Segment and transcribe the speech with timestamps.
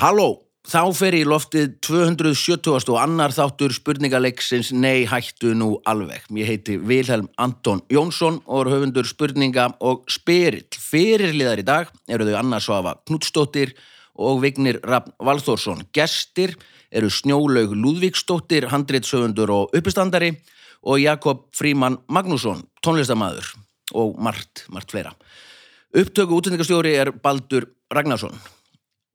[0.00, 2.70] Halló, þá fer í loftið 270.
[2.88, 6.22] og annar þáttur spurningaleiksins Nei hættu nú alveg.
[6.40, 10.64] Ég heiti Vilhelm Anton Jónsson og er höfundur spurninga og spyrill.
[10.72, 13.74] Fyrirliðar í dag eru þau Anna Svafa Knudstóttir
[14.16, 15.82] og Vignir Raffn Valþórsson.
[15.92, 16.54] Gestir
[16.88, 20.30] eru Snjólaug Lúðvíksdóttir, handreitshöfundur og uppistandari
[20.80, 23.52] og Jakob Fríman Magnússon, tónlistamæður
[23.92, 25.12] og margt, margt fleira.
[25.92, 28.40] Upptöku útsendingastjóri er Baldur Ragnarsson.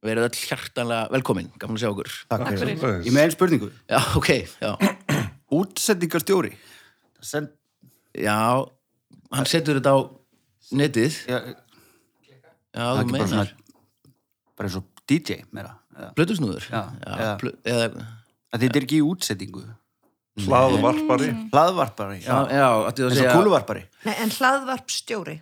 [0.06, 2.10] Við erum öll hjartanlega velkomin, gaman að sjá okkur.
[2.30, 2.82] Takk fyrir.
[3.08, 3.70] Ég með einn spurningu.
[3.90, 4.30] Já, ok,
[4.62, 4.74] já.
[5.60, 6.52] Útsendingarstjóri.
[7.26, 7.50] Send,
[8.16, 8.38] Já,
[9.36, 10.00] hann setur þetta á
[10.78, 11.16] netið.
[11.30, 11.40] ja,
[12.76, 13.28] Já, er þú meinar.
[13.32, 13.46] svona,
[14.56, 15.74] bara eins og DJ meira.
[16.16, 16.66] Plötusnúður?
[16.70, 17.90] Já, eða- plö, eða,
[18.54, 19.64] að Þetta er ekki í útsendingu.
[20.46, 22.18] hlaðvarpari Hlaðvarpari.
[22.24, 23.84] já, já, Eins og segja kúluvarpari.
[24.06, 25.38] Nei, en hlaðvarpstjóri.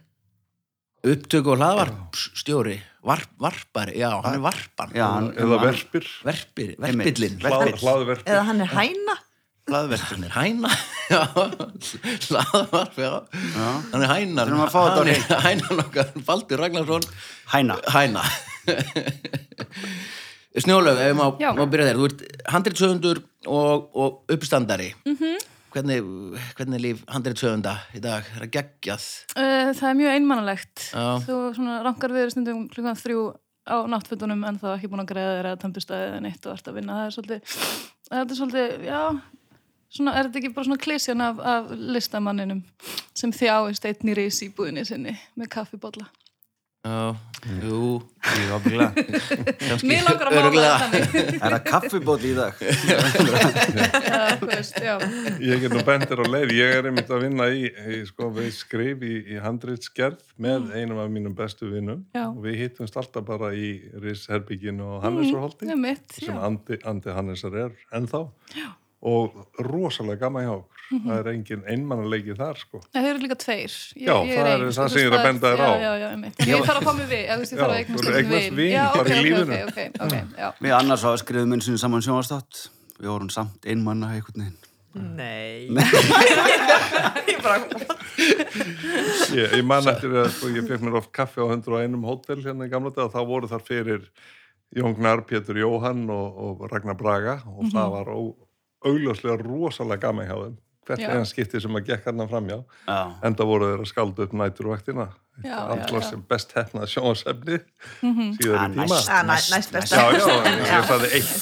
[1.03, 2.77] Upptöku og hlaðvarpstjóri.
[3.03, 4.91] Varp, varpari, já, hann er varpan.
[4.95, 7.33] Já, hann, eða hann- verpir Verpir, verpillin.
[7.43, 9.15] hlað, hlaðverpir Eða hann er hæna.
[9.67, 10.07] Hlaðverpir.
[10.11, 10.69] Hann er hæna,
[12.27, 13.11] hlaðvarp, já.
[13.55, 13.67] Já.
[13.91, 14.47] Hann er hænan.
[14.47, 17.03] Þurfum að fá þetta á Hann er hænan okkar, Baldur Ragnarsson.
[17.51, 17.75] Hæna.
[17.91, 18.23] Hæna
[20.63, 22.19] Snjólaug, ef má byrja þér þú ert
[22.53, 25.15] handreitshöfundur og, og uppstandari Mhm.
[25.19, 25.37] -hmm.
[25.73, 25.99] Hvernig,
[26.57, 30.83] hvernig er líf handreitshöfunda í dag er það geggjað Uh, það er mjög einmannalegt.
[31.25, 33.23] Þú svona rankar við stundum klukkan þrjú
[33.63, 36.67] á náttfötunum en þá ekki búin að greiða þér eða tæmpistæði eða neitt og ert
[36.67, 36.97] að vinna.
[36.99, 37.55] Það er svolítið,
[38.09, 39.01] þetta er svolítið, já,
[39.97, 42.63] svona, er þetta ekki bara svona klísjan af, af listamanninum
[43.15, 46.09] sem þjáist í rís í búðinni sinni með kaffibólla.
[46.83, 47.15] Já,
[47.63, 48.91] jú Ég ábyggilega.
[49.83, 51.07] Mér langar að mála það þannig.
[51.13, 52.61] Það er að kaffibóti í dag.
[54.13, 54.93] Já, þú veist, já.
[55.43, 58.49] ég get nú bendir á leið ég er einmitt að vinna í, í sko, við
[58.55, 63.51] skrif í, í handritsgerð með einum af mínum bestu vinnum og við hittumst alltaf bara
[63.55, 63.73] í
[64.03, 68.25] Risherbygginu og Hannesarholti Það er mitt, sem andi, andi Hannesar er ennþá
[68.55, 68.69] já.
[69.03, 71.07] Og rosalega gaman hjá okkur Mhm.
[71.09, 73.71] það er engin einmannalegi þar sko Það eru líka tveir.
[73.97, 75.71] Ég, Já, ég það er það sem ég er að benda þér á.
[75.73, 76.35] Já, já, já, einmitt.
[76.43, 78.55] Ég þarf að fá mig við, ég, þarf að Já, eignast þú einn eignast vin.
[78.59, 79.53] vin Já, bara ok, í ok, lífinu.
[79.63, 80.49] ok, ok, ok, já.
[80.67, 82.53] Við annars hafa skrifum minn sinni saman sjónastátt.
[82.99, 84.59] Við vorum samt einmanna einhvern veginn.
[84.93, 85.71] Nei.
[87.31, 87.57] Ég bara,
[89.33, 92.67] Ég, ég man eftir að sko, ég fekk mér oft kaffi á 101 hótel hérna
[92.67, 94.05] í gamla dag og þá voru þar fyrir
[94.77, 98.19] Jón Gnar, Pétur Jóhann og, og Ragnar Braga og það var ó,
[98.89, 100.55] augljóslega rosalega gaman hjá þeim.
[100.83, 102.57] Hvert einn skipti sem að gekk hann framjá
[102.87, 102.97] Já.
[103.23, 105.05] enda voru þeir að skalda upp næturvaktina.
[105.07, 106.09] Já, já, allar já.
[106.09, 107.57] sem best hefnað sjónasefni
[108.03, 108.27] Mhm.
[108.37, 109.07] síðar Ah, í tíma næst.
[109.09, 109.17] þeim.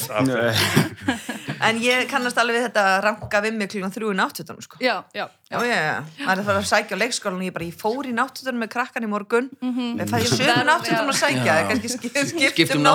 [1.62, 4.78] En ég kannast alveg við þetta að ranka við mig klukkan þrjú í náttúrtunum, sko.
[4.82, 5.98] Já, já, Já, já, já.
[6.18, 8.62] Það er að fara að sækja á leikskólan og ég bara, ég fór í náttúrtunum
[8.64, 9.50] með krakkan í morgun.
[9.62, 12.86] Við fæði sömu náttúrtunum að sækja, það er kannski sk- skipt skiptum um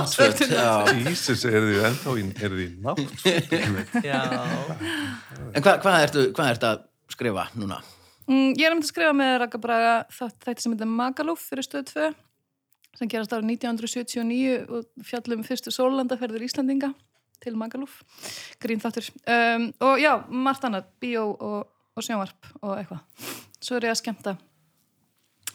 [0.51, 0.73] já.
[1.07, 2.99] Jesus, er þið ennþá í, er þið í nátt
[4.03, 4.21] Já.
[5.55, 6.79] En hvað, hvað, ertu, hvað ertu að
[7.15, 7.79] skrifa núna?
[8.27, 11.91] Mm, ég er um að skrifa með Raka Braga þetta sem heitir Magaluf fyrir stöð
[11.93, 12.09] 2
[12.97, 16.91] sem gerast árið 1979 og fjallum fyrstu sólandaferður Íslandinga
[17.45, 18.01] til Magaluf.
[18.63, 19.11] Grín þáttur.
[19.29, 23.29] Um, og já, margt annað, bíó og, og sjónvarp og eitthvað.
[23.61, 24.37] Svo er ég að skemmta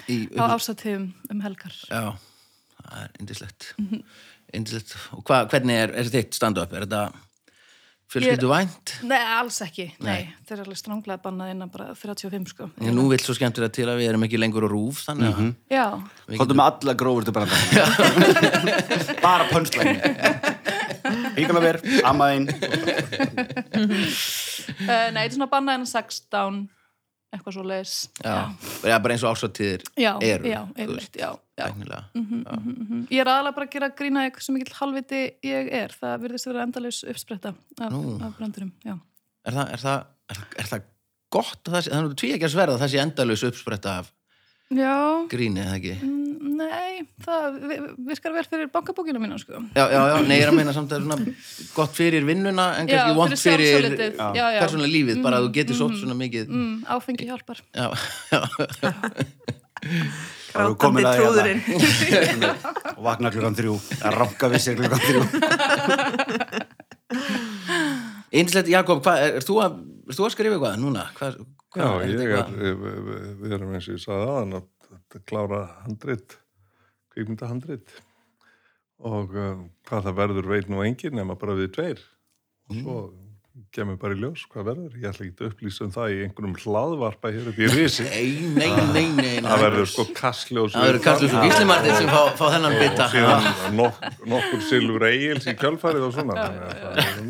[0.10, 1.74] Í, á ásatíðum um helgar.
[1.90, 2.14] Já,
[2.78, 3.68] það er indislegt
[4.58, 6.74] Indislegt Og hva, hvernig er, er þitt stand-up?
[6.74, 7.04] Er þetta
[8.12, 8.94] fjölskyldu vænt?
[9.08, 10.34] Nei, alls ekki, nei, Nei.
[10.48, 13.88] þeir eru alveg stránglega bannað innan bara 35 sko En nú vill svo skemmtilega til
[13.88, 15.40] að við erum ekki lengur á rúf þannig að
[15.72, 15.86] Já,
[16.28, 17.56] við Kóttum með alla grófur til branda.
[19.24, 19.98] Bara pönslægin.
[21.38, 22.48] Híkala ver, ammaðinn.
[23.72, 26.62] uh, nei, þetta er svona bannað innan 16
[27.32, 28.36] eitthvað svo leis Já,
[28.84, 31.66] já bara eins og ásvartíðir já, eru já, einmitt, veist, já, já.
[31.66, 32.04] tæknilega.
[32.14, 33.04] Mhm.
[33.10, 35.96] Ég er aðalega bara að gera grína eitthvað sem mikill halviti ég er.
[36.02, 38.74] Það virðist að vera endalaus uppspretta af, af brandurum.
[38.86, 38.98] Já.
[39.48, 39.86] Er, er,
[40.32, 40.90] er, er það
[41.32, 44.12] gott að það að tví ekki að sverða sé endalaus uppspretta af
[44.72, 45.94] Já, gríni, eða ekki?
[46.00, 49.60] mm, nei, það vi- virkar vel fyrir bankabókinu mínu, sko.
[49.76, 52.24] Já, já, já, nei, ég er að meina samt að það er svona gott fyrir
[52.30, 54.62] vinnuna en Já, kannski vont fyrir, já.
[54.62, 57.60] persónulega lífið, bara að þú getur sótt svona mikið Mm, áfengi hjálpar.
[57.76, 57.92] Já,
[58.32, 58.40] já,
[60.52, 61.62] Það eru komin Grátandi að trúðurinn.
[62.12, 62.50] hérna.
[62.98, 63.76] Og vakna klukkan þrjú.
[64.02, 65.22] Það ranka við sér klukkan þrjú.
[68.32, 71.06] Einslegt, Jakob, hvað, er, er, þú að, er þú að skrifa eitthvað núna?
[71.18, 71.40] Hvað,
[71.72, 72.80] Já, ég þetta er,
[73.40, 76.38] við, erum eins og ég sagði aðan að, að klára handrit,
[77.14, 77.94] kvikmyndahandrit
[79.08, 82.02] og uh, hvað það verður veit nú engin nema bara við tveir.
[82.70, 82.98] Og svo
[83.76, 84.96] kemur bara í ljós hvað verður.
[85.02, 88.06] Ég ætla ekki að upplýsa um það í einhverjum hlaðvarpa hér upp í risi.
[88.08, 88.26] Nei,
[88.58, 89.42] nei, nei, nei.
[89.46, 90.74] Það verður sko kastljós.
[90.76, 93.08] Það verður Kastljós og Gísli Martin sem fá, fá þennan bita.
[93.08, 94.04] Og síðan nok
[94.34, 96.46] nokkur Silfur Egils í kjölfarið og svona.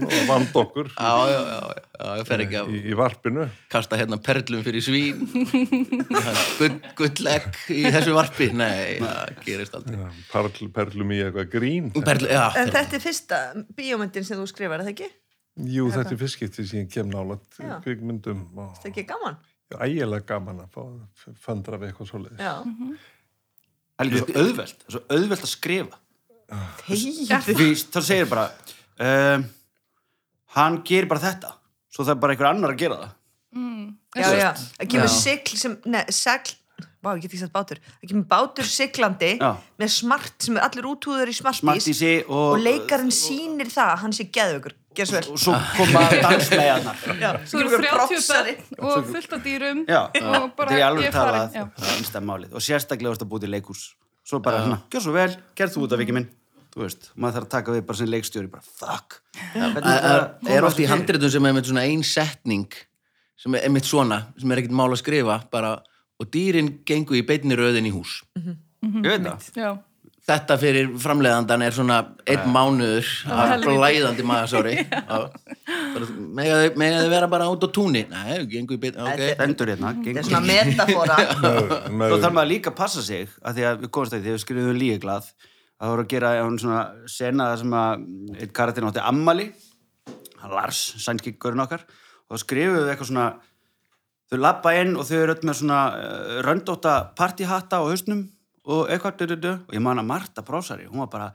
[0.02, 1.62] Nú vand okkur Já, já, já,
[2.02, 3.48] já, ég fer ekki að í, í varpinu.
[3.72, 5.26] kasta hérna perlum fyrir svín.
[6.60, 8.50] Gull, gullegg í þessu varpi.
[8.58, 9.98] Nei, það gerist aldrei.
[10.02, 11.90] Já, Perl, perlum í eitthvað grín.
[11.96, 13.42] Perl, já, En þetta er fyrsta
[13.78, 15.10] bíómyndin sem þú skrifar, er það ekki?
[15.60, 17.44] Jú, þetta er fyrstskipti sem ég kem nálat
[17.84, 19.36] kvikmyndum og Er ekki gaman?
[19.72, 20.82] ægilega gaman að fá
[21.46, 22.40] föndra við eitthvað svoleiðis.
[22.44, 22.56] Já.
[23.98, 26.00] Það er líka svo auðvelt, það er svo auðvelt að skrifa.
[26.82, 27.40] Þegiðu.
[27.48, 28.46] Því það segir bara,
[29.08, 29.46] um,
[30.58, 31.54] hann gerir bara þetta,
[31.92, 33.18] svo það er bara einhver annar að gera það.
[34.16, 34.50] Já, já.
[34.80, 35.16] Það kemur Já.
[35.22, 36.56] sigl sem, neð, segl,
[37.02, 37.80] vá, ég get ekki sagt bátur.
[38.02, 39.50] Það kemur bátur siglandi Já.
[39.82, 42.58] með smart sem er allir útúður í smartís Smartísi og...
[42.58, 44.76] og leikarinn sýnir það að hann sé geðvökur.
[44.92, 45.24] Svo vel.
[45.32, 47.00] Og svo koma danslegarnar.
[47.48, 48.58] Svo eru kemur 30 propsari.
[48.76, 50.02] börn og fullt af dýrum Já,
[50.42, 51.16] og bara er ég Já.
[51.16, 52.54] það er einstæð málið.
[52.54, 53.88] Og sérstaklega varst að búið í leikús.
[54.28, 56.30] Svo bara, hérna, gjör svo vel, gerð þú út af vikið minn.
[56.72, 59.18] Þú veist, maður þarf að taka við bara sem leikstjóri, bara, fuck.
[59.52, 62.78] Það er, oft í handritum sem er með svona ein setning
[63.42, 65.74] sem er einmitt svona, sem er ekkert mál að skrifa bara,
[66.22, 68.20] og dýrin gengu í beinni röðin í hús.
[68.38, 69.48] Ég veit það.
[69.58, 69.72] Já.
[70.32, 71.96] þetta fyrir framleiðandan er svona
[72.30, 74.76] einn mánuður af blæðandi magasári
[76.38, 79.24] mega þau vera bara út á túnni nei, þau gengu í beinni, ok.
[79.36, 80.28] Stendur hérna, Þetta er gengur.
[80.30, 81.18] svona metafora.
[82.12, 84.38] Svo þarf maður líka að passa sig, að því að við komast að því, þegar
[84.38, 85.32] við skrifum líkaglað,
[85.82, 86.32] að það voru að gera
[86.64, 86.82] svona
[87.18, 88.06] sena sem að
[88.38, 89.48] einn karakterin átti ammali,
[90.52, 91.84] Lars, sænski görun okkar,
[92.30, 93.28] og þá skrifum við eitthvað svona,
[94.32, 98.30] þau labba inn og þau eru öll með svona uh, röndóta partíhatta á hausnum
[98.72, 101.28] og eitthvað, du, du, du, og ég man að Marta Brásari, hún var bara,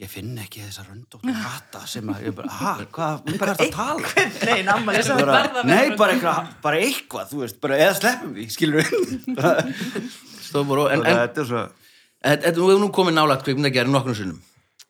[0.00, 3.60] ég finn ekki þessa röndóta hatta sem að, ég bara, ha, hvað, um hvað er
[3.60, 4.28] þetta að tala?
[4.46, 7.98] Nei, namma, ég bara, að vera nei, bara eitthvað, bara eitthvað, þú veist, bara eða
[7.98, 9.26] sleppum því, skilur við.
[10.46, 11.66] Stóðbúr, en, en, þetta er svo,
[12.22, 14.40] þú hefur nú komið nálægt kvikmyndagerð nokkrum sinnum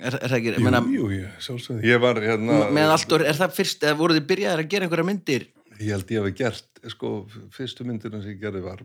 [0.03, 1.83] er, er það ekki, Jú, menna, jú, jú, sjálfsögðu.
[1.87, 2.61] Ég var hérna...
[2.75, 5.47] með allt og er það fyrst, eða voruð þið byrjaðir að gera einhverja myndir
[5.83, 7.09] Ég held ég hafi gert, sko,
[7.51, 8.83] fyrstu myndina sem ég gerði var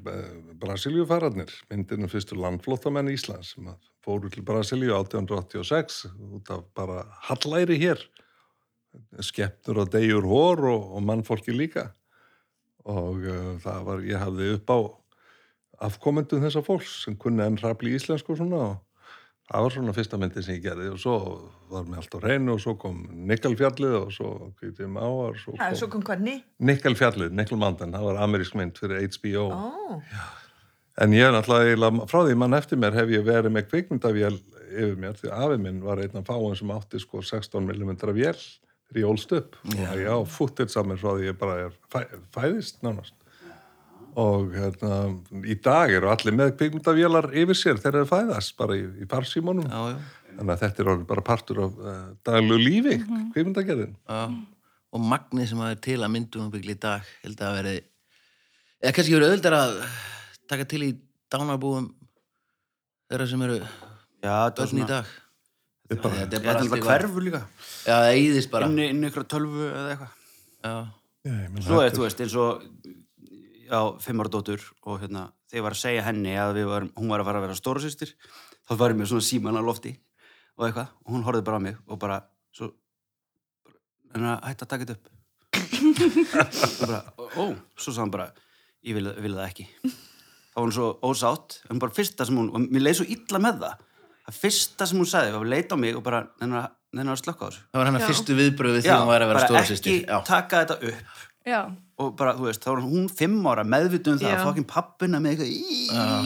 [0.62, 6.00] Brasilíufararnir, myndina fyrstu landflóttamenn Íslands sem að fóru til Brasilíu 1886
[6.40, 8.02] út af bara hallæri hér,
[9.22, 11.92] skeppnur og degjur hór og, og mannfólki líka.
[12.88, 14.80] Og uh, það var, ég hafði upp á
[15.88, 18.78] afkomendum þessa fólks sem kunni enn rafli íslensku og svona og
[19.48, 21.16] það var svona fyrsta myndi sem ég gerði og svo
[21.72, 25.70] var mér allt á reynu og svo kom Nikkelfjallið og svo kvítið máar svo Það
[25.70, 26.36] er svo kom hvað ný.
[26.72, 29.48] Nikkelfjallið, Nikkelmandan, það var amerísk mynd fyrir HBO.
[29.54, 29.96] Ó,
[30.98, 34.96] En ég er náttúrulega, frá því mann eftir mér hef ég verið með kvikmyndavél yfir
[34.98, 38.40] mér, því afi minn var einn af fáin sem átti sko 16 mm vél
[38.90, 39.60] þegar ég ólst upp.
[39.68, 42.00] Og ég á af mér frá því ég bara er fæ,
[42.34, 43.14] fæðist nánast.
[44.18, 44.92] Og hérna,
[45.46, 49.82] í dag eru allir með kvikmyndavélar yfir sér þegar þeir fæðast, bara í, í já,
[50.38, 51.94] Þannig að þetta er bara partur af uh,
[52.26, 53.94] daglegu lífi, mm kvikmyndagerðin.
[54.10, 54.24] já.
[54.94, 57.80] og magnið sem það er til að myndum byggli í dag held að verið
[58.82, 59.80] eða kannski verið auðvitað að
[60.48, 60.92] taka til í
[61.34, 61.90] dánarbúum
[63.12, 65.10] þeirra sem eru er ölln í dag.
[65.88, 67.42] Þetta er bara- þetta ég er bara að allt í hverfu líka,
[67.86, 68.66] já, það eyðist bara.
[68.72, 70.14] Inn, í- inn í ykkur tölvu eða eitthvað.
[70.64, 70.74] já,
[71.28, 72.64] Já, ég meina, Svo er, þetta þú veist, eins og,
[73.68, 76.92] já, fimm ára dóttur og hérna, þegar ég var að segja henni að við varum,
[76.98, 78.14] hún var að fara að vera stórasýstir,
[78.68, 79.94] þá var ég með svona síman á lofti
[80.58, 82.20] og eitthvað, og hún horfði bara á mig og bara,
[82.56, 82.72] svo,
[84.16, 85.14] en að hætta að taka þetta upp.
[86.68, 87.02] og bara,
[87.38, 87.44] ó,
[87.78, 88.30] svo sagði hann bara,
[88.88, 89.68] ég vil, vil það ekki.
[89.84, 93.44] Þá var hún svo ósátt, en bara fyrsta sem hún, og mér leið svo illa
[93.44, 93.86] með það,
[94.28, 97.48] það fyrsta sem hún sagði, var að leita á mig og bara, nennar að slökka
[97.48, 97.64] á þessu.
[97.72, 99.96] það var hennar fyrstu viðbröðu því hún væri að vera bara stóra ekki
[100.28, 101.62] taka þetta upp Já.
[101.98, 104.38] og bara, þú veist, þá var hún fimm ára meðvitið um það Já.
[104.38, 106.18] að fokkin pappina með eitthvað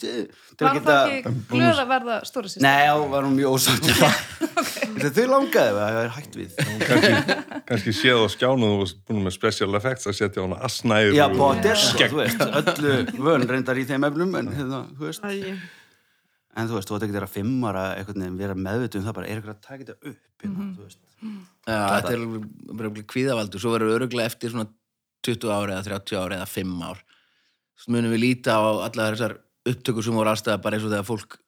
[0.00, 2.64] til að Var geta það ekki glöð að verða stóra sýstir?
[2.64, 3.86] Nei, þá var hún mjög ósátt.
[5.00, 6.56] Þegar þau langaði að það er hægt við
[6.88, 7.36] kannski,
[7.70, 11.24] kannski séð á skjánu þú varst búin með special effects að setja hana asnæður Já,
[11.28, 12.96] og- bóttir, þú veist, öllu
[13.28, 15.54] vön reyndar í þeim eflum en, hérna, þú veist, æ,
[16.56, 19.16] en þú veist, þú veit ekki þeirra fimm ára einhvern veginn vera meðvitið um það
[19.18, 21.02] bara, er eitthvað að taka þetta upp hérna, þú veist.
[21.68, 22.24] Já, þetta er
[22.80, 24.66] bara kvíðavaldur, svo verður öruglega eftir svona
[25.26, 27.04] 20 ári eða 30 ári eða 5 ár.
[27.80, 29.36] Svo munum við líta á allar þessar
[29.70, 31.38] upptökur sem voru allstað bara eins og þegar fólk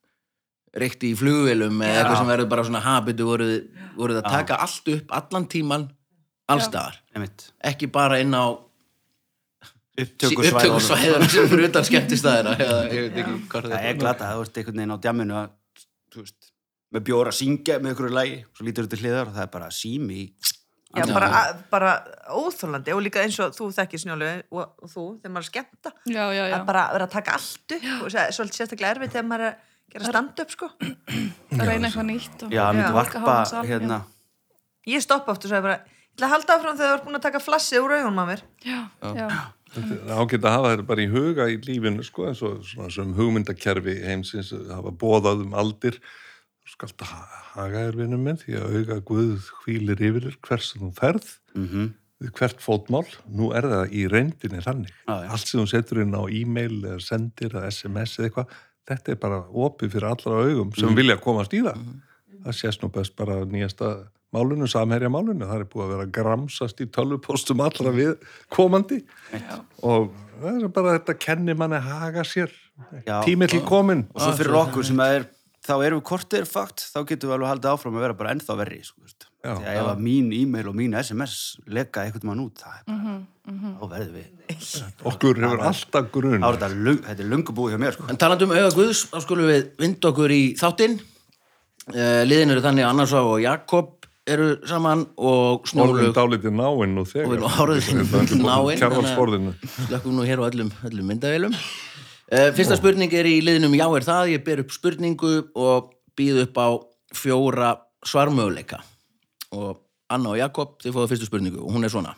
[0.83, 3.55] reykti í flugvélum eða eitthvað sem verður bara svona habitu voruð,
[3.97, 5.89] voruð að taka allt upp allan tíman
[6.53, 7.01] allstaðar,
[7.73, 8.57] ekki bara inn á
[10.01, 14.59] upptökusvæðunum sem fyrir utan skemmtistæðina eða ég veit ekki hvað Það er glata, það vart
[14.63, 15.53] einhvern veginn á djamminu að,
[16.15, 16.51] þú veist,
[16.93, 19.71] með bjóra að syngja með einhverju lagi, svo lítur þetta hliðar og það er bara
[19.77, 20.25] sími
[20.93, 21.29] Já, bara,
[21.73, 21.91] bara
[22.37, 25.47] óþólandi og líka eins og þú þekkir snjólu og, og þú, þegar maður er að
[25.49, 26.57] skemmta Já, já, já.
[26.59, 29.71] að bara vera að taka allt upp og svolítið sérstaklega erfið þegar maður er að
[29.93, 30.69] gera stand-up sko.
[30.81, 32.45] að reyna eitthvað nýtt.
[32.47, 32.53] Og...
[32.53, 33.99] Já, það myndi varpa hérna.
[34.89, 37.19] Ég stoppa oft og sagði bara ég ætla að halda áfram þegar þú ert búin
[37.19, 38.45] að taka flassið úr augunum á mér.
[38.67, 38.79] Já,
[39.17, 39.27] já.
[39.77, 43.15] Er ágætt að hafa þetta bara í huga í lífinu sko, eins og svona sem
[43.17, 45.97] hugmyndakerfi heimsins hafa bóðað um aldir
[46.69, 50.83] skalt að ha- haga þér vinnum minn því að auga Guð hvílir yfir hvers sem
[50.85, 51.89] þú ferð Mhm.
[52.23, 55.31] við hvert fótmál, nú er það í reyndinni þannig, Já, já.
[55.33, 58.49] allt sem þú setur inn á e-mail eða sendir eða sms eða eitthvað,
[58.87, 60.97] þetta er bara opið fyrir allra augum sem Mhm.
[60.97, 61.79] vilja komast í það
[62.45, 66.81] það sést nú best bara nýjasta málunu, samherja málunu, það er búið að vera gramsast
[66.83, 68.15] í tölvupóstum allra við
[68.53, 69.03] komandi
[69.83, 70.11] og
[70.41, 72.53] það er bara þetta kenni manni haga sér
[73.07, 73.21] Já.
[73.27, 75.29] tími til komin og svo fyrir okkur sem er
[75.63, 78.57] þá erum við kortir fakt, þá getum við alveg haldið áfram að vera bara ennþá
[78.59, 79.29] verri sko, veist.
[79.43, 79.53] Já.
[79.59, 81.37] því að ef að mín e-mail og mín sms
[81.67, 83.15] leka einhvern mann út það er bara,
[83.79, 84.43] þá verðum við
[85.11, 88.07] okkur hefur alltaf grun þá er þetta, er lungu búið hjá mér sko.
[88.11, 91.01] En talandi um auga Guðs, þá skulum við vinda okkur í þáttinn.
[91.91, 97.09] Uh, liðin eru þannig Annarsá og Jakob eru saman og orðin snúlug dálítið náinn og
[97.11, 98.05] þegar orðin
[98.39, 98.79] náinn.
[98.79, 99.55] kjárvalsborðinu
[99.89, 101.57] Slökkum nú hér á öllum, öllum myndavélum.
[102.33, 106.45] Uh, fyrsta spurning er í liðinum Já er það, ég ber upp spurningu og býð
[106.47, 106.69] upp á
[107.13, 107.73] fjóra
[108.07, 108.79] svarmöguleika.
[109.53, 112.15] Og Anna og Jakob, þið fóðu fyrstu spurningu og hún er svona.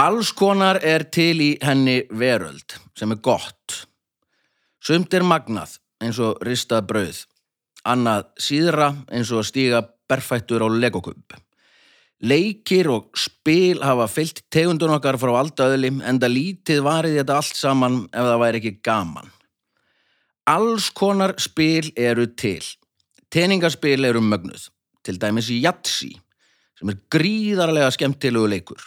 [0.00, 3.82] Alls konar er til í henni veröld sem er gott.
[4.80, 7.24] Sumt er magnað eins og ristað brauð.
[7.88, 11.36] Annað síðra eins og að stíga berfættur á legokub.
[12.20, 17.56] Leikir og spil hafa fyllt tegundun okkar frá aldaöðli en það lítið varið þetta allt
[17.56, 19.30] saman ef það væri ekki gaman.
[20.50, 22.60] Alls konar spil eru til.
[23.30, 24.66] Teningaspil eru mögnuð,
[25.06, 26.10] til dæmis í Jatsi,
[26.76, 28.82] sem er gríðarlega skemmtilegu leikur.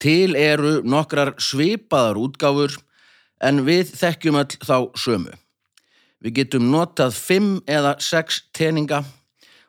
[0.00, 2.78] Til eru nokkrar svipaðar útgáfur
[3.44, 5.34] en við þekkjum öll þá sömu.
[6.20, 9.00] Við getum notað fimm eða sex teninga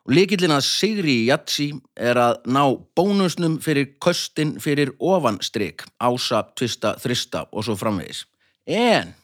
[0.02, 2.62] og líkillin að sigri í Jatsi er að ná
[2.98, 8.26] bónusnum fyrir köstin fyrir ofanstrik, ása, tvista, þrista og svo framvegis.
[8.66, 9.14] En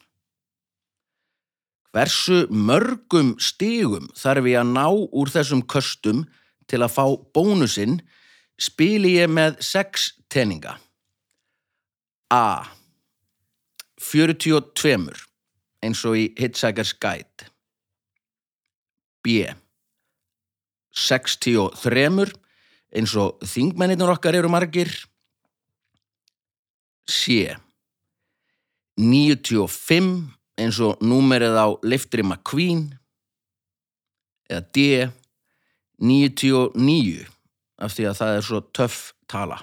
[1.93, 6.25] hversu mörgum stigum þarf ég að ná úr þessum köstum
[6.69, 7.05] til að fá
[7.35, 7.99] bónusinn
[8.61, 10.79] spili ég með sex teninga.
[12.33, 12.69] A.
[13.99, 15.28] 42
[15.85, 17.49] eins og í Hitchhiker's Guide.
[19.23, 19.45] B.
[20.95, 22.35] 63
[22.97, 24.91] eins og þingmennir okkar eru margir.
[27.09, 27.55] C.
[28.99, 30.11] 95
[30.59, 32.91] eins og númerið á Liftri McQueen.
[34.49, 35.09] Eða D.
[35.99, 37.27] 99
[37.79, 39.59] af því að það er svo töff tala.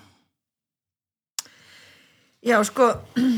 [2.45, 2.91] já sko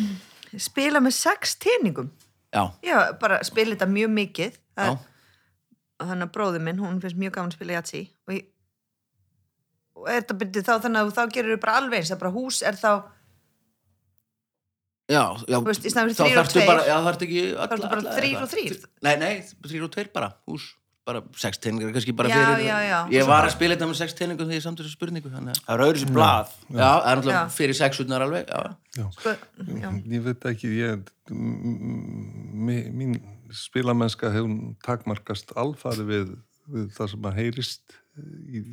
[0.67, 2.09] spila með sex teiningum
[2.85, 4.57] Já, bara spila þetta mjög mikið.
[5.97, 8.43] Og þannig að bróði minn, hún finnst mjög gaman að spila jatsi og, ég,
[9.97, 12.11] og er þetta byrjuð þá þannig að þá gerir þú bara alveg eins.
[12.11, 12.91] Það er bara hús er þá,
[15.09, 15.57] já, já.
[15.65, 15.87] Veist,
[17.57, 18.75] Þá er þetta bara þrýr og þrýr
[19.07, 19.33] Nei, nei,
[19.65, 20.67] þrýr og tveir bara, hús
[21.07, 22.97] bara sex teiningar kannski bara Já, fyrir já, já.
[23.15, 25.61] Ég var að spila þetta með sex teiningum þegar ég samt þessu spurningu þannig að
[25.63, 28.51] það er öðru sér blað Já, það er náttúrulega fyrir sexutnar alveg
[28.97, 29.35] Já, sko,
[29.77, 29.87] já.
[30.15, 31.13] ég veit ekki ég,
[32.67, 33.15] mín,
[33.55, 36.35] spilamennska hefur takmarkast alfari við,
[36.73, 37.97] við það sem að heyrist
[38.49, 38.63] í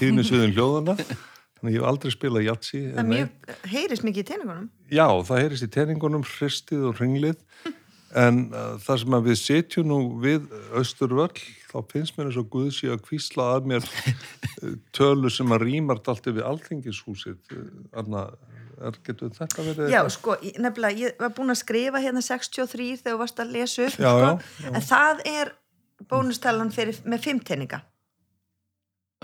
[0.00, 4.28] tíðnisviðin hljóðana þannig að ég hef aldrei spilað jatsi það er mjög, heyrist mikið í
[4.30, 7.38] teiningunum Já, það heyrist í teiningunum, hristið og ringlið
[8.14, 11.34] en uh, það sem að við setjum nú við Östurvöll
[11.70, 15.66] þá finnst mér eins og Guð sé að kvísla að mér uh, tölu sem að
[15.66, 17.40] rýmart allt yfir alþingishúsið.
[17.98, 18.28] Anna,
[18.82, 22.88] er, getur þetta verið já, sko, ég, nefnilega, ég var búin að skrifa hérna 63
[23.00, 24.70] þegar þú varst að lesa upp Já, sko, já, já.
[24.70, 25.52] en það er
[26.10, 27.80] bónustalan fyrir, með fimm teininga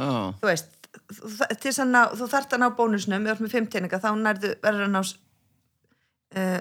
[0.01, 0.77] já, þú veist,
[1.91, 4.95] ná, þú þarft að ná bónusnum, við erum með fimm teininga þá nærðu, verður að
[4.95, 6.61] ná uh,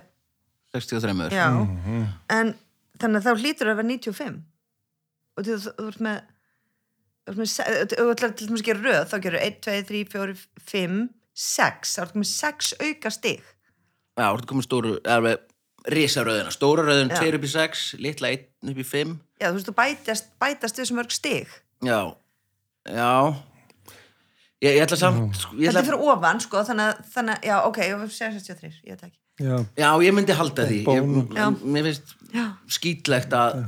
[0.74, 2.08] 63 já, Mhm.
[2.30, 2.56] en
[3.00, 4.42] þannig að þá hlýtur að vera 95
[5.38, 6.20] og þú, þú, þú ert með
[7.26, 9.84] þú ert með, se- ef þú ætlar til að gera röð þá gerur 1, 2,
[9.90, 13.42] 3, 4, 5 6, þá ertu með 6 auka stig.
[14.20, 15.38] Já, þú ert komið stóru, alveg
[15.88, 17.20] risaröðina, stóra röðin Já.
[17.22, 20.76] 2 upp í 6, litla 1 upp í 5 já, þú veist, þú bætast, bætast
[20.82, 21.48] við sem mörg stig.
[21.82, 22.14] Já,
[22.86, 23.34] já.
[24.62, 27.44] Ég, ég ætla samt ég þetta ætla, er fyrir ofan, sko, þannig að, þannig að
[27.48, 30.80] já, ok, ég var 63, ég veit ekki Já, Já, ég myndi halda því.
[30.84, 31.60] Ég.
[31.64, 32.16] Mér finnst
[32.76, 33.62] skýtlegt að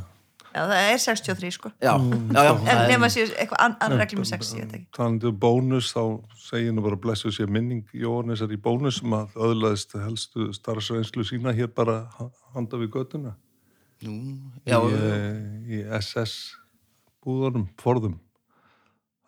[0.52, 1.70] Já, það er 63 sko.
[1.80, 2.50] Já, já, já.
[2.68, 4.88] En er- nema sér eitthvað an- annar reglum með 60, ég veit ekki.
[4.98, 6.02] Talandi um bónus, þá
[6.36, 11.54] segir nú bara blessu sér minning Jóhannesar í bónus sem að öðlaðist helstu starfsreynslu sína
[11.56, 13.32] hér bara ha- handa við göttuna
[14.04, 14.18] Nú,
[14.68, 16.58] já, í, eh, í SS
[17.24, 18.20] búðunum, forðum.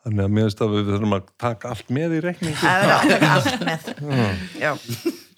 [0.03, 2.55] Þannig að mér finnst að við þurfum að taka allt með í reikningu.
[2.59, 3.83] Það er að taka allt með.
[4.59, 4.71] Já,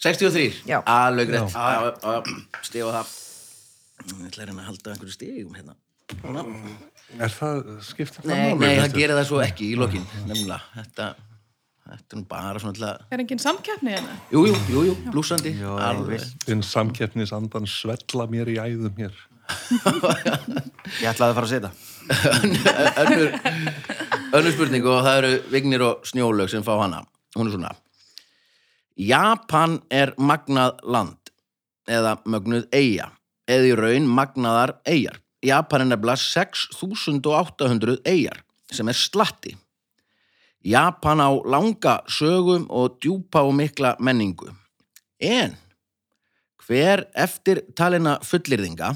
[0.06, 0.80] 63 Já.
[0.96, 2.18] Alveg Já, já, já,
[2.70, 3.14] stig á það
[4.06, 5.76] Ég ætla að reyna að halda einhverju stigum hérna
[6.16, 6.44] Svona.
[7.18, 8.98] Er það skiptir það Nei, nei, það þér?
[9.00, 11.08] gerir það svo ekki í lokin Nefnilega, þetta
[11.86, 14.16] Þetta er nú bara svona til að Er engin samkeppni hérna?
[14.34, 16.24] Jú, jú, jú, jú, blúsandi Jó, Alveg.
[16.48, 19.14] Þinn samkeppnisandan svella mér í æðum hér.
[21.02, 21.72] Ég ætlaði að fara að setja.
[23.04, 23.30] önnur,
[24.40, 27.04] önnur spurning og það eru Vignir og Snjólaug sem fá hana
[27.38, 27.72] hún er svona
[28.96, 31.32] Japan er magnað land
[31.88, 33.12] eða mögnuð eiga
[33.48, 38.42] eða í raun magnaðar eigar Japan er nefnilega 6800 eigar
[38.74, 39.54] sem er slatti.
[40.66, 44.50] Japan á langa sögum og djúpa og mikla menningu.
[45.22, 45.54] En
[46.66, 48.96] hver eftir talina fullirðinga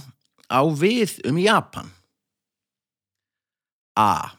[0.50, 1.92] á við um Japan?
[3.94, 4.39] A.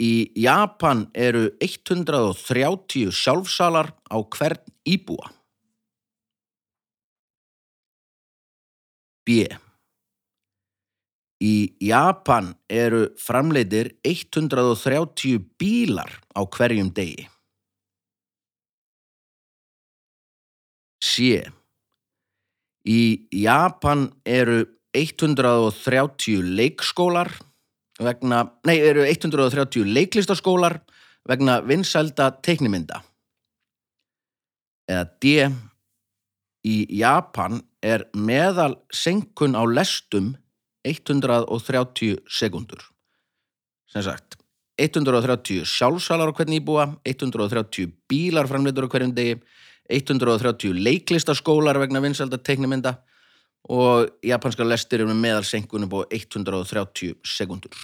[0.00, 5.28] Í Japan eru 130 sjálfsalar á hvern íbúa.
[9.28, 9.44] B.
[11.40, 17.28] Í Japan eru framleitir 130 bílar á hverjum degi.
[21.00, 21.44] C.
[22.88, 24.64] Í Japan eru
[24.96, 27.32] 130 leikskólar
[28.00, 30.80] vegna, nei, eru 130 leiklistaskólar
[31.28, 33.02] vegna vinsælda teiknimynda.
[34.90, 35.34] Eða D.
[36.66, 40.34] Í Japan er meðal senkun á lestum
[40.84, 42.82] 130 sekundur.
[43.88, 44.36] Sem sagt,
[44.80, 49.38] 130 sjálfsalar á hvern íbúa, 130 bílar framleitur á hverjum degi,
[49.90, 52.98] 130 leiklistaskólar vegna vinsælda teiknimynda
[53.68, 57.74] og japanska lestir eru með meðal senkun upp á 130 sekundur.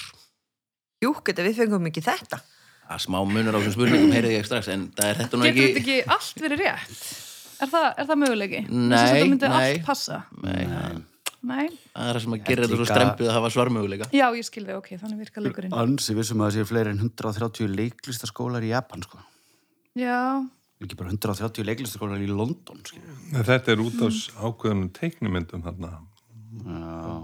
[1.04, 2.40] júk, þetta við fengum ekki þetta
[2.86, 5.58] að smá munur á þessum spurningum heyrði ég strax en það er þetta nú Getur
[5.58, 7.04] ekki þetta ekki allt verið rétt?
[7.56, 8.60] Er það, er það möguleiki?
[8.70, 9.56] Nei, Þetta myndi nei.
[9.58, 10.18] allt passa?
[10.44, 10.96] Nei, það
[11.46, 11.66] Nei.
[11.94, 14.74] það er það sem að gera þetta svo strempið að hafa svarmöguleika Já, ég skilði,
[14.80, 15.74] ok, þannig virka leikurinn.
[15.78, 19.20] Ansi vissum að það séu fleiri en 130 leiklistaskólar í Japan, sko.
[19.98, 20.16] Já,
[20.84, 22.82] Ekki bara 130 leiklistaskólar í London.
[23.32, 25.92] Nei, Þetta er út af ákveðunum teiknimyndum þarna,
[26.66, 27.16] Já.